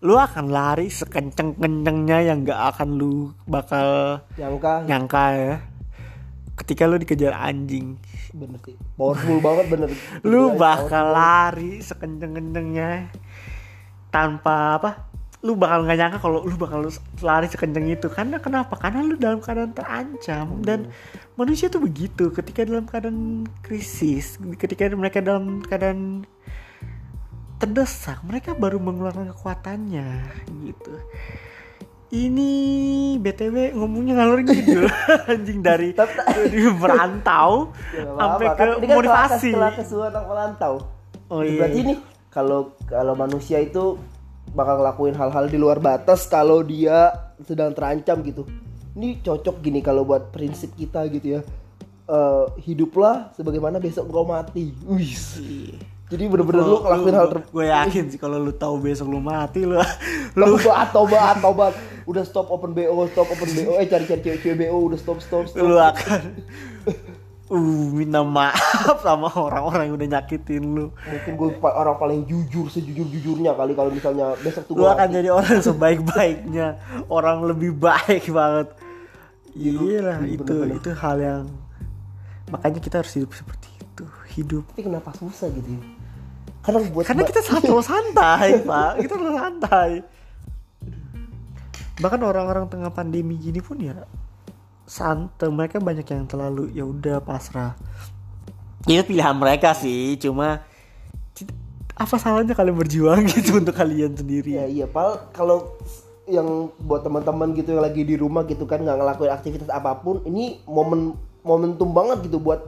Lu 0.01 0.17
akan 0.17 0.49
lari 0.49 0.89
sekenceng-kencengnya 0.89 2.25
yang 2.25 2.45
gak 2.45 2.77
akan 2.77 2.89
lu 2.97 3.33
bakal 3.45 4.21
nyangka. 4.37 4.85
nyangka 4.85 5.25
ya 5.33 5.55
Ketika 6.65 6.89
lu 6.89 6.97
dikejar 6.97 7.37
anjing. 7.37 8.01
Bener 8.33 8.57
sih. 8.65 8.73
Powerful 8.97 9.37
banget 9.37 9.65
bener. 9.69 9.89
Lu 10.25 10.57
bakal 10.57 11.13
lari 11.13 11.77
sekenceng-kencengnya 11.77 13.13
Tanpa 14.09 14.81
apa? 14.81 15.13
Lu 15.45 15.53
bakal 15.53 15.85
gak 15.85 15.97
nyangka 16.01 16.17
kalau 16.17 16.41
lu 16.41 16.57
bakal 16.57 16.89
lari 17.21 17.45
sekenceng 17.45 17.85
itu. 17.85 18.09
Karena 18.09 18.41
kenapa? 18.41 18.81
Karena 18.81 19.05
lu 19.05 19.13
dalam 19.13 19.45
keadaan 19.45 19.77
terancam. 19.77 20.65
Dan 20.65 20.89
manusia 21.37 21.69
tuh 21.69 21.85
begitu. 21.85 22.33
Ketika 22.33 22.65
dalam 22.65 22.89
keadaan 22.89 23.45
krisis 23.61 24.41
Ketika 24.57 24.89
mereka 24.97 25.21
dalam 25.21 25.61
keadaan 25.61 26.25
terdesak 27.55 28.19
mereka 28.27 28.51
baru 28.51 28.83
mengeluarkan 28.83 29.31
kekuatannya 29.31 30.27
gitu 30.67 30.93
ini 32.15 32.51
btw 33.19 33.75
ngomongnya 33.75 34.13
ngalor 34.17 34.39
gitu 34.43 34.87
anjing 35.31 35.59
dari 35.59 35.91
dari 35.91 36.61
merantau 36.71 37.69
Ya, 37.95 38.07
sampai 38.07 38.45
ke 38.47 38.55
Kan 38.55 38.69
kan 38.79 38.95
motivasi. 38.95 39.49
setelah 39.51 39.71
kesulitan 39.71 40.11
orang 40.13 40.27
merantau. 40.27 40.73
Oh 41.27 41.41
iya 41.41 41.59
berarti 41.59 41.79
ini 41.81 41.93
kalau 42.29 42.59
kalau 42.85 43.13
manusia 43.15 43.59
itu 43.59 43.99
bakal 44.51 44.79
ngelakuin 44.79 45.15
hal-hal 45.15 45.45
di 45.47 45.57
luar 45.57 45.79
batas 45.79 46.27
kalau 46.27 46.61
dia 46.61 47.11
sedang 47.43 47.75
terancam 47.75 48.19
gitu. 48.21 48.43
Ini 48.95 49.19
cocok 49.19 49.59
gini 49.59 49.83
kalau 49.83 50.07
buat 50.07 50.31
prinsip 50.31 50.71
kita 50.75 51.07
gitu 51.11 51.39
ya. 51.39 51.41
Eh, 52.05 52.45
hiduplah 52.63 53.33
sebagaimana 53.33 53.81
besok 53.81 54.07
engkau 54.07 54.23
mati. 54.23 54.71
Wis. 54.85 55.41
Jadi 56.15 56.31
bener-bener 56.31 56.63
lu 56.63 56.79
ngelakuin 56.79 57.15
hal 57.19 57.27
ter 57.27 57.39
gue 57.43 57.65
yakin 57.67 58.03
sih 58.07 58.15
kalau 58.15 58.39
lu 58.39 58.55
tahu 58.55 58.79
besok 58.79 59.11
lu 59.11 59.19
mati 59.19 59.67
lu 59.67 59.75
lu 60.39 60.55
tobat 60.55 60.87
tobat 60.95 61.35
tobat. 61.43 61.73
Udah 62.07 62.23
stop 62.23 62.47
open 62.47 62.71
bo 62.71 63.03
stop 63.11 63.27
open 63.27 63.49
bo 63.51 63.75
eh 63.75 63.85
cari 63.91 64.07
cari 64.07 64.21
cewek 64.23 64.39
cewek 64.39 64.71
bo 64.71 64.87
udah 64.87 64.95
stop 64.95 65.19
stop 65.19 65.43
stop. 65.51 65.59
Lu 65.59 65.75
akan 65.75 66.21
uh 67.53 67.85
minta 67.91 68.23
maaf 68.23 69.03
sama 69.03 69.27
orang-orang 69.29 69.91
yang 69.91 69.95
udah 69.99 70.07
nyakitin 70.17 70.63
lu. 70.63 70.85
Mungkin 70.95 71.31
gue 71.35 71.49
pa- 71.59 71.75
orang 71.75 71.99
paling 71.99 72.23
jujur 72.23 72.71
sejujur 72.71 73.05
jujurnya 73.11 73.51
kali 73.53 73.75
kalau 73.75 73.91
misalnya 73.91 74.39
besok 74.39 74.71
tuh 74.71 74.73
lu 74.79 74.87
gua 74.87 74.95
akan 74.95 75.07
jadi 75.11 75.29
orang 75.35 75.59
sebaik-baiknya. 75.67 76.67
Orang 77.11 77.43
lebih 77.43 77.75
baik 77.75 78.31
banget. 78.31 78.71
Iya 79.51 79.99
lah 79.99 80.17
itu 80.23 80.41
bener-bener. 80.41 80.79
itu 80.79 80.89
hal 80.95 81.17
yang 81.19 81.43
makanya 82.47 82.79
kita 82.79 82.95
harus 83.03 83.11
hidup 83.13 83.35
seperti 83.35 83.67
itu. 83.83 84.05
Hidup. 84.39 84.63
Tapi 84.71 84.81
kenapa 84.87 85.11
susah 85.13 85.51
gitu 85.51 85.75
ya 85.75 85.83
karena 86.65 86.79
buat 86.89 87.05
karena 87.05 87.23
kita 87.29 87.41
selalu 87.45 87.77
santai 87.85 88.49
pak. 88.69 88.91
Kita 89.05 89.13
selalu 89.15 89.37
santai. 89.37 89.89
Bahkan 92.01 92.21
orang-orang 92.25 92.65
tengah 92.67 92.89
pandemi 92.89 93.37
gini 93.37 93.61
pun 93.61 93.77
ya 93.77 94.09
santai. 94.89 95.47
Mereka 95.47 95.77
banyak 95.77 96.03
yang 96.09 96.25
terlalu 96.25 96.73
ya 96.73 96.83
udah 96.83 97.21
pasrah. 97.21 97.77
Itu 98.89 99.05
pilihan 99.05 99.37
mereka 99.37 99.77
sih 99.77 100.17
cuma 100.17 100.65
apa 101.95 102.15
salahnya 102.19 102.51
kalian 102.51 102.75
berjuang 102.75 103.23
gitu 103.37 103.61
untuk 103.61 103.77
kalian 103.77 104.17
sendiri? 104.17 104.57
Ya 104.59 104.65
iya 104.65 104.85
pal 104.89 105.31
kalau 105.31 105.77
yang 106.25 106.73
buat 106.81 107.05
teman-teman 107.05 107.53
gitu 107.53 107.77
yang 107.77 107.85
lagi 107.85 108.01
di 108.01 108.17
rumah 108.17 108.49
gitu 108.49 108.65
kan 108.65 108.81
nggak 108.81 108.97
ngelakuin 108.97 109.29
aktivitas 109.29 109.69
apa 109.69 109.93
pun 110.01 110.25
ini 110.25 110.57
momen 110.65 111.13
momentum 111.45 111.93
banget 111.93 112.25
gitu 112.25 112.41
buat 112.41 112.65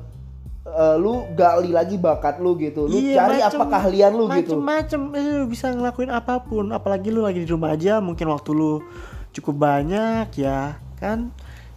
eh, 0.68 0.96
lu 1.00 1.24
gali 1.34 1.72
lagi 1.72 1.96
bakat 1.96 2.44
lu 2.44 2.60
gitu. 2.60 2.86
Lu 2.86 3.00
cari 3.00 3.40
apa 3.40 3.64
keahlian 3.64 4.12
lu 4.14 4.28
gitu. 4.36 4.60
macem-macem. 4.60 5.02
Eh, 5.16 5.24
lu 5.24 5.46
bisa 5.48 5.72
ngelakuin 5.72 6.12
apa 6.12 6.44
pun. 6.44 6.70
Apalagi 6.76 7.10
lu 7.14 7.24
lagi 7.24 7.44
di 7.44 7.50
rumah 7.50 7.74
aja 7.74 8.04
mungkin 8.04 8.28
waktu 8.28 8.52
lu 8.52 8.84
cukup 9.32 9.56
banyak 9.56 10.28
ya 10.36 10.82
kan? 11.00 11.32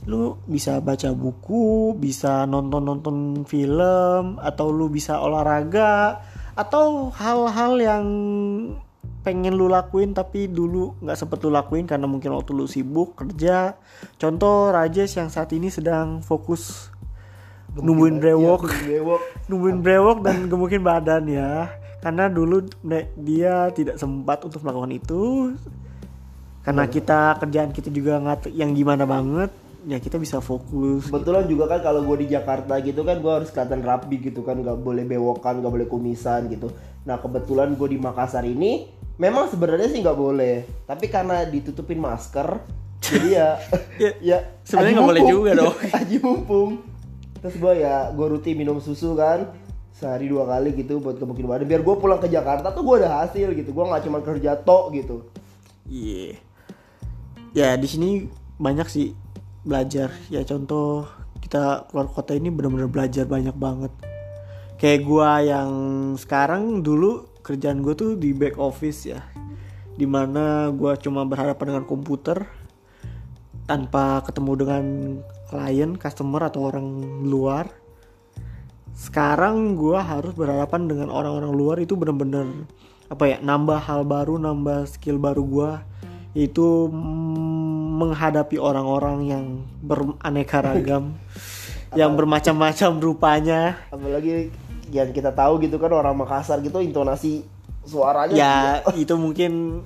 Lu 0.08 0.40
bisa 0.48 0.80
baca 0.80 1.12
buku 1.12 1.94
bisa 2.00 2.48
nonton-nonton 2.48 3.44
film 3.44 4.40
atau 4.40 4.72
lu 4.72 4.88
bisa 4.88 5.20
olahraga 5.20 6.24
atau 6.56 7.12
hal-hal 7.12 7.72
yang 7.80 8.04
pengen 9.20 9.52
lu 9.52 9.68
lakuin 9.68 10.16
tapi 10.16 10.48
dulu 10.48 10.96
nggak 11.04 11.16
sempet 11.16 11.44
lu 11.44 11.52
lakuin 11.52 11.84
karena 11.84 12.08
mungkin 12.08 12.32
waktu 12.32 12.56
lu 12.56 12.64
sibuk 12.64 13.16
kerja. 13.20 13.76
Contoh 14.16 14.72
Rajesh 14.72 15.20
yang 15.20 15.28
saat 15.28 15.52
ini 15.52 15.68
sedang 15.68 16.24
fokus 16.24 16.88
nungguin 17.76 18.18
brewok 18.18 18.66
Iya, 18.66 18.78
brewok. 18.86 19.20
nungguin 19.46 19.78
brewok. 19.80 20.16
Dan 20.26 20.36
gemukin 20.46 20.82
badan 20.82 21.24
ya. 21.26 21.70
Karena 22.00 22.26
dulu 22.26 22.64
dia 23.14 23.68
tidak 23.70 24.00
sempat 24.00 24.40
untuk 24.42 24.64
melakukan 24.64 24.90
itu. 24.90 25.52
Karena 26.60 26.84
kita 26.84 27.40
kerjaan 27.40 27.70
kita 27.70 27.88
juga 27.88 28.20
nggak 28.20 28.52
yang 28.52 28.76
gimana 28.76 29.08
banget 29.08 29.48
ya 29.80 29.96
kita 29.96 30.20
bisa 30.20 30.44
fokus 30.44 31.08
Kebetulan 31.08 31.48
juga 31.48 31.64
kan 31.64 31.80
kalau 31.80 32.04
gue 32.04 32.28
di 32.28 32.36
Jakarta 32.36 32.76
gitu 32.84 33.00
kan 33.00 33.16
gue 33.16 33.32
harus 33.32 33.48
kelihatan 33.48 33.80
rapi 33.80 34.20
gitu 34.20 34.44
kan 34.44 34.60
nggak 34.60 34.76
boleh 34.76 35.08
bewokan 35.08 35.64
nggak 35.64 35.72
boleh 35.72 35.88
kumisan 35.88 36.52
gitu. 36.52 36.68
Nah 37.08 37.16
kebetulan 37.16 37.72
gue 37.72 37.88
di 37.88 37.96
Makassar 37.96 38.44
ini 38.44 38.92
memang 39.16 39.48
sebenarnya 39.48 39.88
sih 39.88 40.04
nggak 40.04 40.18
boleh 40.20 40.68
tapi 40.84 41.08
karena 41.08 41.48
ditutupin 41.48 41.96
masker 41.96 42.60
jadi 43.00 43.28
ya 43.32 43.48
Ya, 44.04 44.10
ya 44.20 44.38
sebenarnya 44.64 45.00
nggak 45.00 45.10
boleh 45.16 45.24
juga 45.24 45.50
dong. 45.56 45.74
aji 45.96 46.16
mumpung. 46.20 46.70
Terus 47.40 47.54
gue 47.56 47.72
ya 47.80 48.12
gue 48.12 48.26
rutin 48.28 48.56
minum 48.56 48.76
susu 48.80 49.16
kan 49.16 49.52
sehari 49.90 50.28
dua 50.30 50.48
kali 50.48 50.76
gitu 50.76 51.00
buat 51.00 51.16
gemukin 51.16 51.48
badan. 51.48 51.66
Biar 51.68 51.82
gue 51.84 51.94
pulang 51.96 52.20
ke 52.20 52.28
Jakarta 52.28 52.72
tuh 52.72 52.84
gue 52.84 53.04
ada 53.04 53.24
hasil 53.24 53.52
gitu. 53.56 53.72
Gue 53.72 53.84
nggak 53.84 54.04
cuma 54.08 54.20
kerja 54.20 54.56
tok 54.60 54.92
gitu. 54.96 55.16
Iya. 55.88 56.38
Ya 57.50 57.74
di 57.74 57.88
sini 57.90 58.30
banyak 58.60 58.86
sih 58.86 59.16
belajar. 59.66 60.14
Ya 60.30 60.44
contoh 60.46 61.08
kita 61.40 61.88
keluar 61.90 62.06
kota 62.06 62.36
ini 62.36 62.52
benar-benar 62.52 62.86
belajar 62.86 63.26
banyak 63.26 63.56
banget. 63.56 63.92
Kayak 64.80 65.00
gua 65.04 65.44
yang 65.44 65.70
sekarang 66.16 66.80
dulu 66.80 67.28
kerjaan 67.44 67.84
gue 67.84 67.92
tuh 67.92 68.10
di 68.16 68.32
back 68.32 68.56
office 68.56 69.08
ya. 69.08 69.20
Di 69.98 70.08
mana 70.08 70.72
gua 70.72 70.96
cuma 70.96 71.26
berhadapan 71.28 71.76
dengan 71.76 71.84
komputer 71.84 72.48
tanpa 73.68 74.24
ketemu 74.24 74.52
dengan 74.56 74.84
klien 75.50 75.98
customer 75.98 76.46
atau 76.46 76.70
orang 76.70 76.86
luar. 77.26 77.66
Sekarang 78.94 79.74
gua 79.74 80.06
harus 80.06 80.30
berhadapan 80.38 80.86
dengan 80.86 81.10
orang-orang 81.10 81.50
luar 81.50 81.76
itu 81.82 81.98
bener-bener 81.98 82.70
apa 83.10 83.26
ya 83.26 83.36
nambah 83.42 83.82
hal 83.82 84.06
baru 84.06 84.38
nambah 84.38 84.86
skill 84.86 85.18
baru 85.18 85.42
gua. 85.42 85.72
Yaitu 86.30 86.62
mm, 86.62 87.98
menghadapi 87.98 88.54
orang-orang 88.62 89.18
yang 89.26 89.44
beraneka 89.82 90.62
ragam 90.70 91.18
yang 91.98 92.14
bermacam-macam 92.14 93.02
rupanya. 93.02 93.74
Apalagi 93.90 94.54
yang 94.94 95.10
kita 95.10 95.34
tahu 95.34 95.58
gitu 95.66 95.82
kan 95.82 95.90
orang 95.90 96.14
Makassar 96.14 96.62
gitu 96.62 96.78
intonasi 96.78 97.42
suaranya 97.86 98.34
ya 98.34 98.54
itu 98.94 99.14
mungkin 99.18 99.82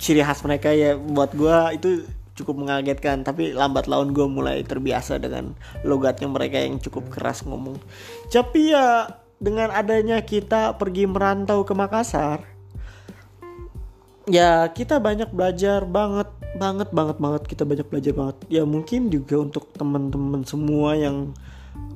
ciri 0.00 0.24
khas 0.24 0.40
mereka 0.40 0.72
ya. 0.72 0.96
Buat 0.96 1.36
gua 1.36 1.76
itu 1.76 2.08
cukup 2.36 2.60
mengagetkan 2.60 3.24
tapi 3.24 3.56
lambat 3.56 3.88
laun 3.88 4.12
gue 4.12 4.28
mulai 4.28 4.62
terbiasa 4.62 5.16
dengan 5.16 5.56
logatnya 5.82 6.28
mereka 6.28 6.60
yang 6.60 6.76
cukup 6.78 7.08
keras 7.08 7.42
ngomong 7.42 7.80
tapi 8.28 8.76
ya 8.76 9.08
dengan 9.40 9.72
adanya 9.72 10.20
kita 10.22 10.76
pergi 10.76 11.08
merantau 11.08 11.64
ke 11.64 11.72
Makassar 11.72 12.44
ya 14.28 14.68
kita 14.70 15.00
banyak 15.00 15.32
belajar 15.32 15.82
banget 15.88 16.28
banget 16.56 16.88
banget 16.88 17.16
banget 17.20 17.42
kita 17.44 17.68
banyak 17.68 17.84
belajar 17.84 18.12
banget. 18.16 18.36
Ya 18.48 18.64
mungkin 18.64 19.12
juga 19.12 19.44
untuk 19.44 19.68
teman-teman 19.76 20.40
semua 20.48 20.96
yang 20.96 21.36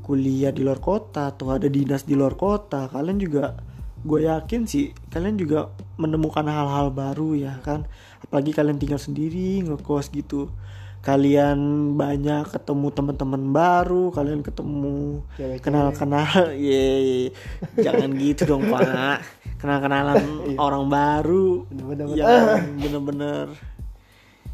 kuliah 0.05 0.53
di 0.53 0.67
luar 0.67 0.83
kota 0.83 1.31
atau 1.33 1.55
ada 1.55 1.71
dinas 1.71 2.03
di 2.03 2.19
luar 2.19 2.35
kota 2.35 2.91
kalian 2.91 3.23
juga 3.23 3.55
gue 4.03 4.27
yakin 4.27 4.67
sih 4.67 4.91
kalian 5.13 5.39
juga 5.39 5.71
menemukan 6.01 6.43
hal-hal 6.49 6.91
baru 6.91 7.37
ya 7.37 7.61
kan 7.63 7.87
apalagi 8.21 8.53
kalian 8.53 8.79
tinggal 8.79 9.01
sendiri 9.01 9.65
ngekos 9.65 10.13
gitu. 10.13 10.53
Kalian 11.01 11.57
banyak 11.97 12.53
ketemu 12.53 12.93
teman-teman 12.93 13.43
baru 13.57 14.13
kalian 14.13 14.45
ketemu 14.45 15.25
Cewek-cewek. 15.33 15.65
kenal-kenal. 15.65 16.53
Ye 16.61 17.33
jangan 17.81 18.13
gitu 18.21 18.45
dong 18.45 18.69
pak. 18.69 19.25
Kenal-kenalan 19.57 20.21
orang 20.61 20.85
baru. 20.93 21.65
Bener-bener. 21.73 22.17
yang 22.21 22.77
bener-bener. 22.77 23.47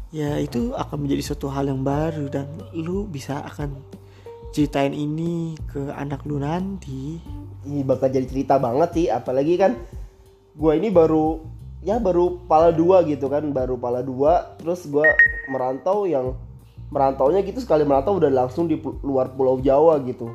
Ya 0.07 0.39
itu 0.39 0.71
akan 0.71 1.03
menjadi 1.03 1.19
suatu 1.19 1.51
hal 1.51 1.67
yang 1.67 1.83
baru 1.83 2.31
dan 2.31 2.47
lu 2.71 3.03
bisa 3.11 3.43
akan 3.43 3.75
ceritain 4.55 4.95
ini 4.95 5.59
ke 5.67 5.91
anak 5.91 6.23
lu 6.23 6.39
nanti. 6.39 7.19
Ini 7.67 7.83
bakal 7.83 8.07
jadi 8.07 8.23
cerita 8.23 8.55
banget 8.55 8.89
sih. 8.95 9.07
Apalagi 9.11 9.59
kan 9.59 9.75
gue 10.55 10.71
ini 10.79 10.87
baru 10.87 11.43
ya 11.85 12.01
baru 12.01 12.41
pala 12.49 12.73
dua 12.73 13.05
gitu 13.05 13.29
kan 13.29 13.45
baru 13.53 13.77
pala 13.77 14.01
dua 14.01 14.57
terus 14.57 14.89
gue 14.89 15.05
merantau 15.47 16.09
yang 16.09 16.33
merantaunya 16.89 17.43
gitu 17.43 17.59
sekali 17.61 17.83
merantau 17.83 18.17
udah 18.17 18.31
langsung 18.31 18.65
di 18.65 18.79
luar 19.03 19.31
pulau 19.35 19.59
Jawa 19.59 19.99
gitu. 20.07 20.31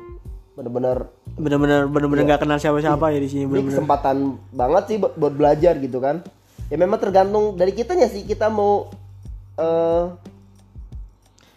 Bener-bener 0.53 1.09
bener-bener 1.33 1.89
bener-bener 1.89 2.23
nggak 2.29 2.45
kenal 2.45 2.61
siapa-siapa 2.61 3.09
ya 3.09 3.17
di 3.17 3.29
sini 3.29 3.41
ini 3.45 3.49
bener-bener. 3.49 3.73
kesempatan 3.73 4.17
banget 4.53 4.83
sih 4.85 4.97
buat, 5.01 5.13
buat 5.17 5.33
belajar 5.33 5.73
gitu 5.81 5.97
kan. 5.97 6.21
Ya 6.69 6.77
memang 6.77 7.01
tergantung 7.01 7.57
dari 7.57 7.73
kitanya 7.73 8.05
sih 8.05 8.21
kita 8.21 8.53
mau 8.53 8.93
eh 9.57 10.05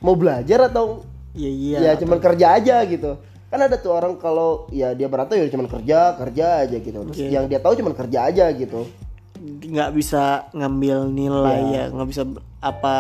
mau 0.01 0.17
belajar 0.17 0.73
atau 0.73 1.05
iya 1.37 1.51
iya. 1.53 1.79
ya 1.81 2.01
cuman 2.01 2.19
kerja 2.21 2.57
aja 2.57 2.77
gitu. 2.89 3.21
Kan 3.47 3.63
ada 3.63 3.77
tuh 3.79 3.93
orang 3.93 4.17
kalau 4.17 4.65
ya 4.73 4.97
dia 4.97 5.13
merantau 5.13 5.37
ya 5.37 5.45
cuman 5.53 5.69
kerja 5.69 6.17
kerja 6.17 6.47
aja 6.65 6.77
gitu. 6.81 6.99
Terus 7.13 7.21
Oke. 7.21 7.29
yang 7.29 7.45
dia 7.53 7.61
tahu 7.61 7.77
cuman 7.77 7.93
kerja 7.93 8.33
aja 8.33 8.49
gitu 8.57 9.06
nggak 9.45 9.91
bisa 9.95 10.49
ngambil 10.57 11.09
nilai 11.13 11.61
ya 11.73 11.85
nggak 11.93 12.09
bisa 12.09 12.23
apa 12.61 12.95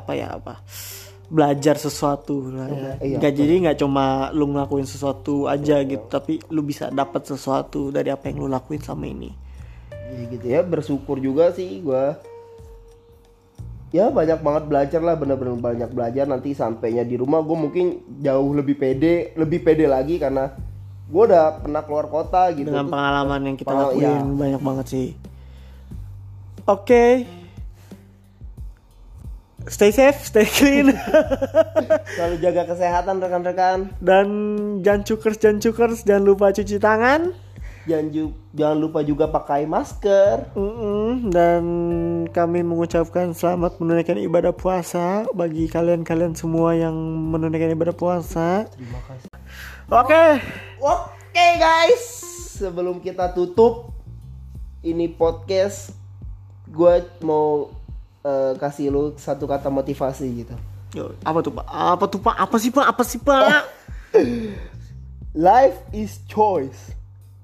apa 0.00 0.12
ya 0.16 0.34
apa 0.34 0.64
belajar 1.32 1.80
sesuatu 1.80 2.52
lah 2.52 2.68
ya. 2.68 2.92
Iya, 3.00 3.16
nggak 3.16 3.32
jadi 3.32 3.54
nggak 3.64 3.78
cuma 3.80 4.28
lu 4.36 4.52
ngelakuin 4.52 4.84
sesuatu 4.84 5.48
aja 5.48 5.80
gitu 5.80 6.04
tapi 6.12 6.44
lu 6.52 6.60
bisa 6.60 6.92
dapat 6.92 7.24
sesuatu 7.24 7.88
dari 7.88 8.12
apa 8.12 8.28
yang 8.28 8.44
lu 8.44 8.48
lakuin 8.52 8.84
sama 8.84 9.08
ini. 9.08 9.32
Jadi 10.12 10.22
gitu 10.36 10.46
ya 10.52 10.60
bersyukur 10.60 11.16
juga 11.16 11.48
sih 11.56 11.80
gua. 11.80 12.20
Ya 13.96 14.12
banyak 14.12 14.44
banget 14.44 14.64
belajar 14.68 15.00
lah 15.00 15.16
bener-bener 15.16 15.56
banyak 15.56 15.88
belajar. 15.88 16.28
Nanti 16.28 16.52
sampainya 16.52 17.04
di 17.04 17.16
rumah 17.16 17.44
gue 17.44 17.56
mungkin 17.56 18.00
jauh 18.24 18.52
lebih 18.56 18.76
pede 18.76 19.32
lebih 19.36 19.64
pede 19.64 19.84
lagi 19.84 20.16
karena 20.16 20.52
gue 21.12 21.22
udah 21.28 21.60
pernah 21.64 21.80
keluar 21.84 22.08
kota 22.12 22.52
gitu. 22.56 22.72
Dengan 22.72 22.88
pengalaman 22.88 23.40
yang 23.52 23.56
kita 23.56 23.72
lakuin 23.72 24.04
iya. 24.04 24.20
banyak 24.20 24.60
banget 24.64 24.86
sih 24.88 25.08
oke. 26.66 27.04
Stay 29.62 29.94
safe 29.94 30.26
stay 30.26 30.42
clean. 30.42 30.90
Selalu 32.18 32.36
jaga 32.42 32.66
kesehatan 32.66 33.22
rekan-rekan. 33.22 33.94
Dan 34.02 34.26
jangan 34.82 35.06
cukers 35.06 35.38
jangan 35.38 35.62
cukers. 35.62 36.02
Jangan 36.02 36.24
lupa 36.26 36.50
cuci 36.50 36.82
tangan. 36.82 37.30
Jangan 37.82 38.06
ju- 38.10 38.34
jangan 38.54 38.78
lupa 38.78 39.02
juga 39.02 39.30
pakai 39.30 39.66
masker. 39.66 40.50
Mm-mm, 40.54 41.30
dan 41.30 41.62
kami 42.30 42.62
mengucapkan 42.62 43.34
selamat 43.34 43.78
menunaikan 43.78 44.18
ibadah 44.18 44.50
puasa 44.50 45.26
bagi 45.30 45.66
kalian-kalian 45.66 46.34
semua 46.34 46.74
yang 46.74 46.94
menunaikan 47.30 47.70
ibadah 47.70 47.94
puasa. 47.94 48.66
terima 48.70 48.98
kasih. 49.06 49.30
Oke, 49.90 50.24
Oke 50.78 51.48
guys, 51.58 52.02
sebelum 52.54 52.98
kita 52.98 53.34
tutup 53.34 53.94
ini 54.82 55.10
podcast, 55.10 55.94
gue 56.72 56.94
mau 57.20 57.68
eh, 58.22 58.56
kasih 58.56 58.88
lu 58.88 59.02
satu 59.14 59.44
kata 59.44 59.68
motivasi 59.68 60.26
gitu. 60.42 60.56
Yo, 60.92 61.12
apa 61.20 61.38
tuh 61.40 61.52
pak? 61.52 61.64
Apa 61.68 62.04
tuh 62.08 62.20
pak? 62.20 62.34
Apa 62.34 62.56
sih 62.56 62.68
pak? 62.68 62.86
Apa 62.88 63.02
sih 63.04 63.20
pak? 63.20 63.64
Life 65.32 65.80
is 65.96 66.20
choice, 66.28 66.92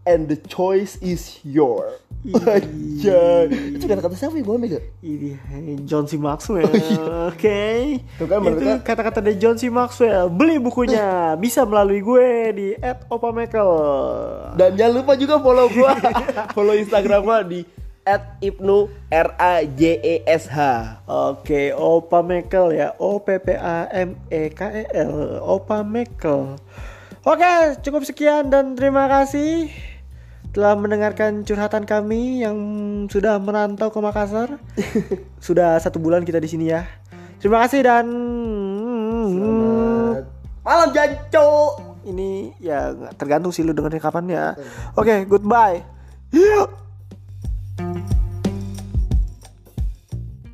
and 0.04 0.28
the 0.28 0.36
choice 0.36 1.00
is 1.00 1.40
your. 1.40 1.96
Aja, 2.28 3.46
itu 3.48 3.84
kata-kata 3.86 4.12
siapa 4.12 4.36
ya 4.36 4.42
gue 4.42 4.52
ambil? 4.52 4.82
Ini 5.00 5.38
eh, 5.38 5.78
John 5.86 6.04
C. 6.04 6.18
Maxwell. 6.18 6.66
Oke. 7.30 8.02
Tuh 8.18 8.26
kan, 8.26 8.42
Itu 8.42 8.58
mereka- 8.58 8.82
kata-kata 8.84 9.22
dari 9.22 9.38
John 9.38 9.56
C. 9.56 9.70
Maxwell. 9.70 10.28
Beli 10.28 10.60
bukunya 10.60 11.06
bisa 11.40 11.64
melalui 11.64 12.02
gue 12.04 12.28
di 12.52 12.66
@opamakel. 13.08 13.70
Dan 14.58 14.76
jangan 14.76 14.92
lupa 15.00 15.14
juga 15.14 15.40
follow 15.40 15.70
gue, 15.70 15.92
follow 16.52 16.74
Instagram 16.76 17.22
gue 17.22 17.38
di 17.48 17.60
@ibnu 18.40 18.88
r 19.12 19.28
a 19.36 19.64
j 19.68 20.00
e 20.00 20.14
s 20.24 20.48
h. 20.48 20.58
Oke, 21.04 21.76
Opa 21.76 22.24
Mekel 22.24 22.72
ya. 22.72 22.96
O 22.96 23.20
P 23.20 23.36
P 23.36 23.52
A 23.52 23.84
M 23.92 24.16
E 24.32 24.48
K 24.48 24.60
E 24.72 24.84
L. 24.96 25.44
Opa 25.44 25.84
Mekel. 25.84 26.56
Oke, 27.28 27.52
cukup 27.84 28.08
sekian 28.08 28.48
dan 28.48 28.72
terima 28.72 29.04
kasih 29.10 29.68
telah 30.56 30.72
mendengarkan 30.80 31.44
curhatan 31.44 31.84
kami 31.84 32.40
yang 32.40 32.56
sudah 33.12 33.36
merantau 33.36 33.92
ke 33.92 34.00
Makassar. 34.00 34.56
sudah 35.44 35.76
satu 35.76 36.00
bulan 36.00 36.24
kita 36.24 36.40
di 36.40 36.48
sini 36.48 36.72
ya. 36.72 36.88
Terima 37.38 37.62
kasih 37.62 37.84
dan 37.84 38.06
Selamat 39.28 40.24
malam 40.64 40.88
janco. 40.92 41.48
ini 42.08 42.56
ya 42.56 42.96
tergantung 43.20 43.52
sih 43.52 43.60
lu 43.60 43.76
dengerin 43.76 44.00
kapan 44.00 44.24
ya. 44.32 44.44
Oke, 44.96 45.28
goodbye. 45.28 45.84
Yuk. 46.32 46.87